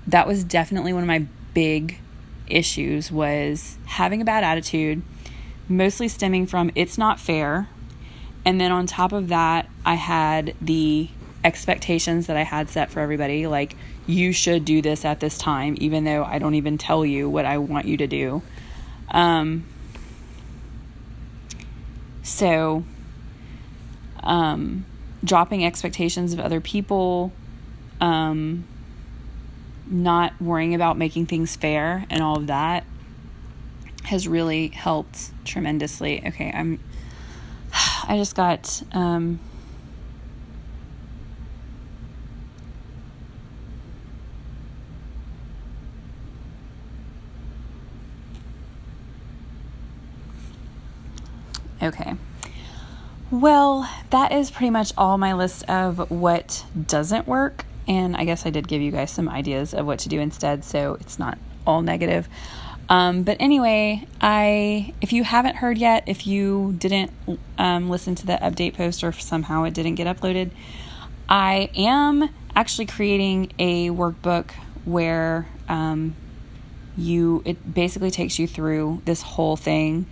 that 0.08 0.28
was 0.28 0.43
definitely 0.43 0.93
one 0.93 1.04
of 1.04 1.08
my 1.08 1.25
big 1.54 1.99
issues 2.47 3.12
was 3.12 3.77
having 3.86 4.21
a 4.21 4.25
bad 4.25 4.43
attitude, 4.43 5.01
mostly 5.67 6.08
stemming 6.08 6.45
from 6.45 6.71
it's 6.75 6.97
not 6.97 7.19
fair. 7.19 7.69
And 8.43 8.62
then 8.62 8.71
on 8.71 8.86
top 8.86 9.12
of 9.12 9.29
that, 9.29 9.67
I 9.86 9.95
had 9.95 10.55
the 10.62 11.10
expectations 11.43 12.27
that 12.27 12.36
I 12.36 12.43
had 12.43 12.69
set 12.69 12.89
for 12.89 12.99
everybody 12.99 13.45
like 13.45 13.75
you 14.08 14.31
should 14.31 14.65
do 14.65 14.81
this 14.81 15.05
at 15.05 15.19
this 15.19 15.38
time 15.38 15.75
even 15.79 16.03
though 16.03 16.23
I 16.23 16.39
don't 16.39 16.55
even 16.55 16.77
tell 16.77 17.05
you 17.05 17.29
what 17.29 17.45
I 17.45 17.60
want 17.60 17.86
you 17.86 17.97
to 17.97 18.08
do. 18.08 18.41
Um, 19.12 19.65
so, 22.23 22.84
um, 24.23 24.86
dropping 25.23 25.63
expectations 25.63 26.34
of 26.34 26.39
other 26.39 26.60
people, 26.60 27.31
um, 28.01 28.65
not 29.87 30.39
worrying 30.41 30.73
about 30.73 30.97
making 30.97 31.25
things 31.27 31.55
fair 31.55 32.05
and 32.09 32.21
all 32.21 32.37
of 32.37 32.47
that 32.47 32.85
has 34.05 34.27
really 34.27 34.67
helped 34.69 35.31
tremendously. 35.45 36.23
Okay, 36.25 36.51
I'm. 36.53 36.79
I 38.07 38.17
just 38.17 38.35
got. 38.35 38.83
Um, 38.93 39.39
Okay. 51.81 52.15
Well, 53.29 53.87
that 54.09 54.31
is 54.31 54.49
pretty 54.49 54.71
much 54.71 54.91
all 54.97 55.19
my 55.19 55.33
list 55.33 55.69
of 55.69 56.09
what 56.09 56.65
doesn't 56.87 57.27
work. 57.27 57.65
And 57.87 58.15
I 58.15 58.25
guess 58.25 58.45
I 58.45 58.49
did 58.49 58.67
give 58.67 58.81
you 58.81 58.91
guys 58.91 59.11
some 59.11 59.29
ideas 59.29 59.73
of 59.73 59.85
what 59.85 59.99
to 59.99 60.09
do 60.09 60.19
instead, 60.19 60.63
so 60.63 60.97
it's 60.99 61.19
not 61.19 61.37
all 61.67 61.81
negative. 61.81 62.27
Um, 62.87 63.23
but 63.23 63.37
anyway, 63.39 64.07
I 64.21 64.93
if 65.01 65.11
you 65.11 65.23
haven't 65.23 65.55
heard 65.55 65.77
yet, 65.77 66.03
if 66.07 66.27
you 66.27 66.75
didn't 66.77 67.11
um, 67.57 67.89
listen 67.89 68.15
to 68.15 68.25
the 68.25 68.33
update 68.33 68.75
post 68.75 69.03
or 69.03 69.11
somehow 69.11 69.63
it 69.63 69.73
didn't 69.73 69.95
get 69.95 70.07
uploaded, 70.07 70.51
I 71.27 71.69
am 71.75 72.29
actually 72.55 72.85
creating 72.85 73.51
a 73.57 73.89
workbook 73.89 74.51
where 74.85 75.47
um, 75.67 76.15
you 76.95 77.41
it 77.45 77.73
basically 77.73 78.11
takes 78.11 78.37
you 78.37 78.47
through 78.47 79.01
this 79.05 79.21
whole 79.21 79.57
thing 79.57 80.05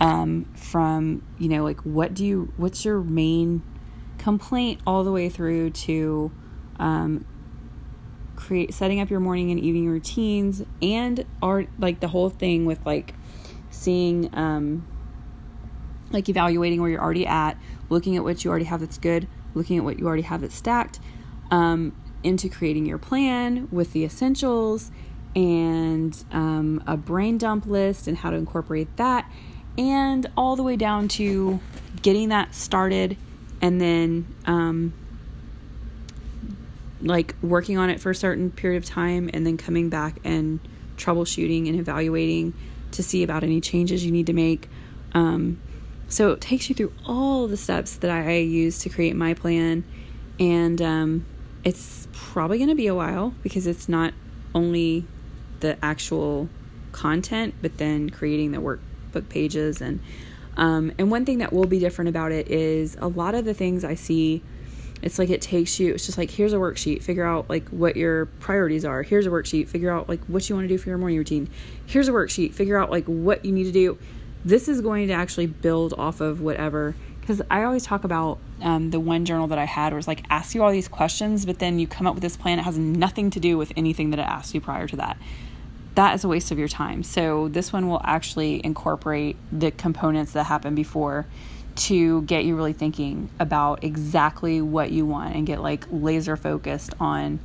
um, 0.00 0.44
from 0.54 1.22
you 1.38 1.48
know 1.48 1.62
like 1.62 1.80
what 1.80 2.14
do 2.14 2.24
you 2.24 2.52
what's 2.56 2.84
your 2.84 3.00
main 3.00 3.62
complaint 4.18 4.80
all 4.86 5.04
the 5.04 5.12
way 5.12 5.28
through 5.28 5.70
to 5.70 6.30
um, 6.78 7.24
create 8.36 8.72
setting 8.72 9.00
up 9.00 9.10
your 9.10 9.20
morning 9.20 9.50
and 9.50 9.58
evening 9.58 9.88
routines 9.88 10.62
and 10.80 11.24
art 11.42 11.68
like 11.78 12.00
the 12.00 12.08
whole 12.08 12.30
thing 12.30 12.64
with 12.64 12.84
like 12.86 13.14
seeing 13.70 14.30
um, 14.34 14.86
like 16.10 16.28
evaluating 16.28 16.80
where 16.80 16.90
you're 16.90 17.02
already 17.02 17.26
at 17.26 17.58
looking 17.88 18.16
at 18.16 18.22
what 18.22 18.44
you 18.44 18.50
already 18.50 18.64
have 18.64 18.80
that's 18.80 18.98
good 18.98 19.26
looking 19.54 19.76
at 19.76 19.84
what 19.84 19.98
you 19.98 20.06
already 20.06 20.22
have 20.22 20.40
that's 20.40 20.54
stacked 20.54 21.00
um, 21.50 21.94
into 22.22 22.48
creating 22.48 22.86
your 22.86 22.98
plan 22.98 23.68
with 23.70 23.92
the 23.92 24.04
essentials 24.04 24.90
and 25.34 26.24
um, 26.32 26.82
a 26.86 26.96
brain 26.96 27.38
dump 27.38 27.66
list 27.66 28.06
and 28.06 28.18
how 28.18 28.30
to 28.30 28.36
incorporate 28.36 28.96
that 28.96 29.30
and 29.76 30.26
all 30.36 30.56
the 30.56 30.62
way 30.62 30.76
down 30.76 31.08
to 31.08 31.60
getting 32.02 32.28
that 32.28 32.54
started 32.54 33.16
and 33.60 33.80
then 33.80 34.26
um, 34.46 34.92
like 37.00 37.34
working 37.42 37.78
on 37.78 37.90
it 37.90 38.00
for 38.00 38.10
a 38.10 38.14
certain 38.14 38.50
period 38.50 38.82
of 38.82 38.84
time 38.84 39.30
and 39.32 39.46
then 39.46 39.56
coming 39.56 39.88
back 39.88 40.18
and 40.24 40.60
troubleshooting 40.96 41.68
and 41.68 41.78
evaluating 41.78 42.52
to 42.92 43.02
see 43.02 43.22
about 43.22 43.42
any 43.42 43.60
changes 43.60 44.04
you 44.04 44.10
need 44.10 44.26
to 44.26 44.32
make. 44.32 44.68
Um, 45.12 45.60
so 46.08 46.32
it 46.32 46.40
takes 46.40 46.68
you 46.68 46.74
through 46.74 46.92
all 47.06 47.46
the 47.46 47.56
steps 47.56 47.96
that 47.96 48.10
I 48.10 48.38
use 48.38 48.80
to 48.80 48.88
create 48.88 49.14
my 49.14 49.34
plan, 49.34 49.84
and 50.40 50.80
um, 50.80 51.26
it's 51.64 52.08
probably 52.12 52.58
going 52.58 52.70
to 52.70 52.74
be 52.74 52.86
a 52.86 52.94
while 52.94 53.34
because 53.42 53.66
it's 53.66 53.88
not 53.88 54.14
only 54.54 55.06
the 55.60 55.76
actual 55.84 56.48
content, 56.92 57.54
but 57.60 57.76
then 57.76 58.08
creating 58.08 58.52
the 58.52 58.58
workbook 58.58 59.28
pages 59.28 59.80
and 59.80 60.00
um, 60.56 60.92
and 60.98 61.08
one 61.08 61.24
thing 61.24 61.38
that 61.38 61.52
will 61.52 61.66
be 61.68 61.78
different 61.78 62.08
about 62.08 62.32
it 62.32 62.48
is 62.48 62.96
a 63.00 63.06
lot 63.06 63.36
of 63.36 63.44
the 63.44 63.54
things 63.54 63.84
I 63.84 63.94
see 63.94 64.42
it's 65.02 65.18
like 65.18 65.30
it 65.30 65.40
takes 65.40 65.78
you 65.78 65.94
it's 65.94 66.06
just 66.06 66.18
like 66.18 66.30
here's 66.30 66.52
a 66.52 66.56
worksheet 66.56 67.02
figure 67.02 67.24
out 67.24 67.48
like 67.48 67.68
what 67.68 67.96
your 67.96 68.26
priorities 68.26 68.84
are. 68.84 69.02
Here's 69.02 69.26
a 69.26 69.30
worksheet 69.30 69.68
figure 69.68 69.90
out 69.90 70.08
like 70.08 70.24
what 70.26 70.48
you 70.48 70.54
want 70.54 70.64
to 70.64 70.68
do 70.68 70.78
for 70.78 70.88
your 70.88 70.98
morning 70.98 71.18
routine. 71.18 71.48
Here's 71.86 72.08
a 72.08 72.12
worksheet 72.12 72.54
figure 72.54 72.76
out 72.76 72.90
like 72.90 73.04
what 73.06 73.44
you 73.44 73.52
need 73.52 73.64
to 73.64 73.72
do. 73.72 73.98
This 74.44 74.68
is 74.68 74.80
going 74.80 75.08
to 75.08 75.14
actually 75.14 75.46
build 75.46 75.94
off 75.94 76.20
of 76.20 76.40
whatever 76.40 76.94
because 77.28 77.42
i 77.50 77.64
always 77.64 77.84
talk 77.84 78.04
about 78.04 78.38
um, 78.62 78.88
the 78.88 78.98
one 78.98 79.26
journal 79.26 79.48
that 79.48 79.58
i 79.58 79.66
had 79.66 79.92
was 79.92 80.08
like 80.08 80.24
ask 80.30 80.54
you 80.54 80.62
all 80.62 80.72
these 80.72 80.88
questions 80.88 81.44
but 81.44 81.58
then 81.58 81.78
you 81.78 81.86
come 81.86 82.06
up 82.06 82.14
with 82.14 82.22
this 82.22 82.38
plan 82.38 82.58
it 82.58 82.62
has 82.62 82.78
nothing 82.78 83.28
to 83.28 83.38
do 83.38 83.58
with 83.58 83.70
anything 83.76 84.08
that 84.10 84.18
it 84.18 84.22
asked 84.22 84.54
you 84.54 84.60
prior 84.60 84.86
to 84.86 84.96
that. 84.96 85.18
That 85.94 86.14
is 86.14 86.22
a 86.22 86.28
waste 86.28 86.52
of 86.52 86.58
your 86.58 86.68
time. 86.68 87.02
So 87.02 87.48
this 87.48 87.72
one 87.72 87.88
will 87.88 88.00
actually 88.04 88.64
incorporate 88.64 89.36
the 89.50 89.72
components 89.72 90.32
that 90.32 90.44
happened 90.44 90.76
before 90.76 91.26
to 91.78 92.22
get 92.22 92.44
you 92.44 92.56
really 92.56 92.72
thinking 92.72 93.30
about 93.38 93.84
exactly 93.84 94.60
what 94.60 94.90
you 94.90 95.06
want 95.06 95.34
and 95.34 95.46
get 95.46 95.60
like 95.60 95.86
laser 95.90 96.36
focused 96.36 96.92
on 97.00 97.38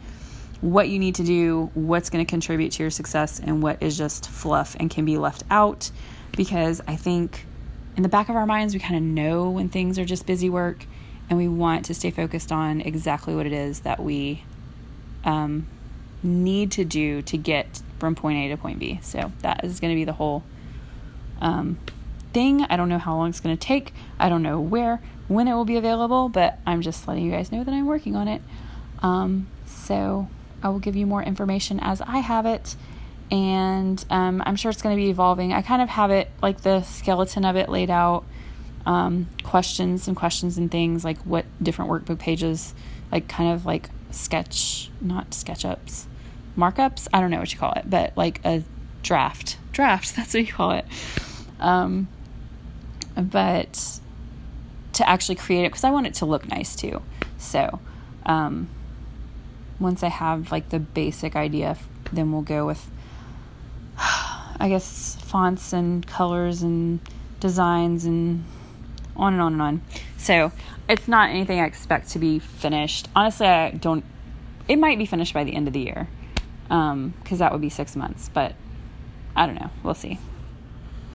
what 0.62 0.88
you 0.88 0.98
need 0.98 1.16
to 1.16 1.24
do, 1.24 1.70
what's 1.74 2.10
going 2.10 2.26
to 2.26 2.30
contribute 2.30 2.72
to 2.72 2.84
your 2.84 2.90
success, 2.90 3.40
and 3.40 3.62
what 3.62 3.82
is 3.84 3.98
just 3.98 4.30
fluff 4.30 4.76
and 4.80 4.90
can 4.90 5.04
be 5.06 5.18
left 5.18 5.44
out. 5.50 5.92
Because 6.36 6.82
I 6.88 6.96
think 6.96 7.46
in 7.98 8.04
the 8.04 8.10
back 8.10 8.30
of 8.30 8.36
our 8.36 8.46
minds, 8.46 8.74
we 8.74 8.80
kind 8.80 8.96
of 8.96 9.04
know 9.04 9.50
when 9.50 9.70
things 9.70 10.00
are 10.00 10.06
just 10.06 10.26
busy 10.26 10.50
work, 10.50 10.86
and 11.30 11.38
we 11.38 11.48
want 11.48 11.86
to 11.86 11.94
stay 11.94 12.12
focused 12.12 12.52
on 12.52 12.82
exactly 12.82 13.36
what 13.36 13.46
it 13.46 13.54
is 13.54 13.82
that 13.82 14.02
we 14.02 14.44
um, 15.26 15.68
need 16.22 16.72
to 16.72 16.86
do 16.86 17.22
to 17.24 17.38
get 17.38 17.82
from 18.00 18.16
point 18.16 18.38
A 18.38 18.50
to 18.50 18.58
point 18.58 18.80
B. 18.80 19.00
So 19.02 19.32
that 19.42 19.64
is 19.64 19.80
going 19.80 19.94
to 19.94 19.96
be 19.96 20.06
the 20.06 20.14
whole 20.14 20.44
um, 21.42 21.78
thing. 22.34 22.64
I 22.64 22.76
don't 22.76 22.90
know 22.90 23.00
how 23.00 23.16
long 23.16 23.30
it's 23.30 23.40
going 23.40 23.56
to 23.56 23.68
take. 23.68 23.94
I 24.20 24.30
don't 24.30 24.44
know 24.44 24.60
where, 24.60 25.02
when 25.28 25.48
it 25.48 25.54
will 25.54 25.66
be 25.66 25.78
available, 25.78 26.30
but 26.30 26.60
I'm 26.66 26.82
just 26.82 27.08
letting 27.08 27.26
you 27.26 27.32
guys 27.32 27.52
know 27.52 27.64
that 27.64 27.74
I'm 27.74 27.86
working 27.86 28.16
on 28.16 28.28
it. 28.28 28.42
Um, 29.02 29.48
so 29.66 30.28
I 30.62 30.70
will 30.70 30.80
give 30.80 30.96
you 30.96 31.06
more 31.06 31.22
information 31.22 31.80
as 31.80 32.02
I 32.02 32.20
have 32.20 32.46
it. 32.46 32.76
And 33.32 34.04
um, 34.10 34.44
I'm 34.46 34.56
sure 34.56 34.70
it's 34.72 34.82
going 34.82 34.96
to 34.96 35.02
be 35.02 35.10
evolving. 35.10 35.54
I 35.54 35.62
kind 35.62 35.82
of 35.82 35.90
have 35.90 36.12
it 36.12 36.30
like 36.42 36.62
the 36.62 36.84
skeleton 36.84 37.46
of 37.46 37.56
it 37.56 37.70
laid 37.70 37.90
out 37.90 38.26
um, 38.86 39.30
questions 39.44 40.08
and 40.08 40.16
questions 40.16 40.58
and 40.58 40.70
things 40.70 41.04
like 41.04 41.18
what 41.20 41.46
different 41.62 41.90
workbook 41.90 42.20
pages, 42.20 42.74
like 43.12 43.28
kind 43.28 43.54
of 43.54 43.66
like 43.66 43.90
sketch, 44.12 44.90
not 45.02 45.32
SketchUps, 45.32 46.06
markups. 46.58 47.08
I 47.14 47.22
don't 47.22 47.32
know 47.32 47.40
what 47.40 47.52
you 47.52 47.60
call 47.60 47.74
it, 47.74 47.90
but 47.90 48.16
like 48.16 48.40
a 48.46 48.64
draft. 49.02 49.58
Draft, 49.72 50.16
that's 50.16 50.34
what 50.34 50.46
you 50.46 50.54
call 50.54 50.72
it. 50.72 50.86
Um, 51.60 52.08
but 53.16 54.00
to 54.94 55.10
actually 55.10 55.36
create 55.36 55.66
it 55.66 55.72
because 55.72 55.84
I 55.84 55.92
want 55.92 56.08
it 56.08 56.14
to 56.16 56.26
look 56.26 56.48
nice 56.50 56.76
too. 56.76 57.02
So, 57.38 57.80
um, 58.26 58.70
once 59.80 60.04
I 60.04 60.10
have 60.10 60.52
like 60.52 60.70
the 60.70 60.80
basic 60.80 61.36
idea, 61.36 61.78
then 62.12 62.32
we'll 62.32 62.42
go 62.42 62.66
with, 62.66 62.90
I 63.98 64.68
guess, 64.70 65.18
fonts 65.22 65.74
and 65.74 66.06
colors 66.06 66.62
and 66.62 67.00
designs 67.40 68.06
and 68.06 68.46
on 69.16 69.34
and 69.34 69.42
on 69.42 69.54
and 69.54 69.62
on. 69.62 69.82
So, 70.18 70.52
it's 70.88 71.08
not 71.08 71.30
anything 71.30 71.60
I 71.60 71.66
expect 71.66 72.10
to 72.12 72.20
be 72.20 72.40
finished. 72.40 73.08
Honestly, 73.16 73.48
I 73.48 73.72
don't, 73.72 74.06
it 74.68 74.78
might 74.78 74.98
be 74.98 75.06
finished 75.06 75.34
by 75.34 75.44
the 75.44 75.56
end 75.56 75.68
of 75.68 75.74
the 75.74 75.82
year 75.82 76.08
because 76.64 76.92
um, 76.92 77.14
that 77.30 77.52
would 77.52 77.62
be 77.62 77.70
six 77.70 77.96
months, 77.96 78.30
but 78.34 78.56
I 79.36 79.46
don't 79.46 79.56
know. 79.56 79.70
We'll 79.84 79.96
see. 79.96 80.20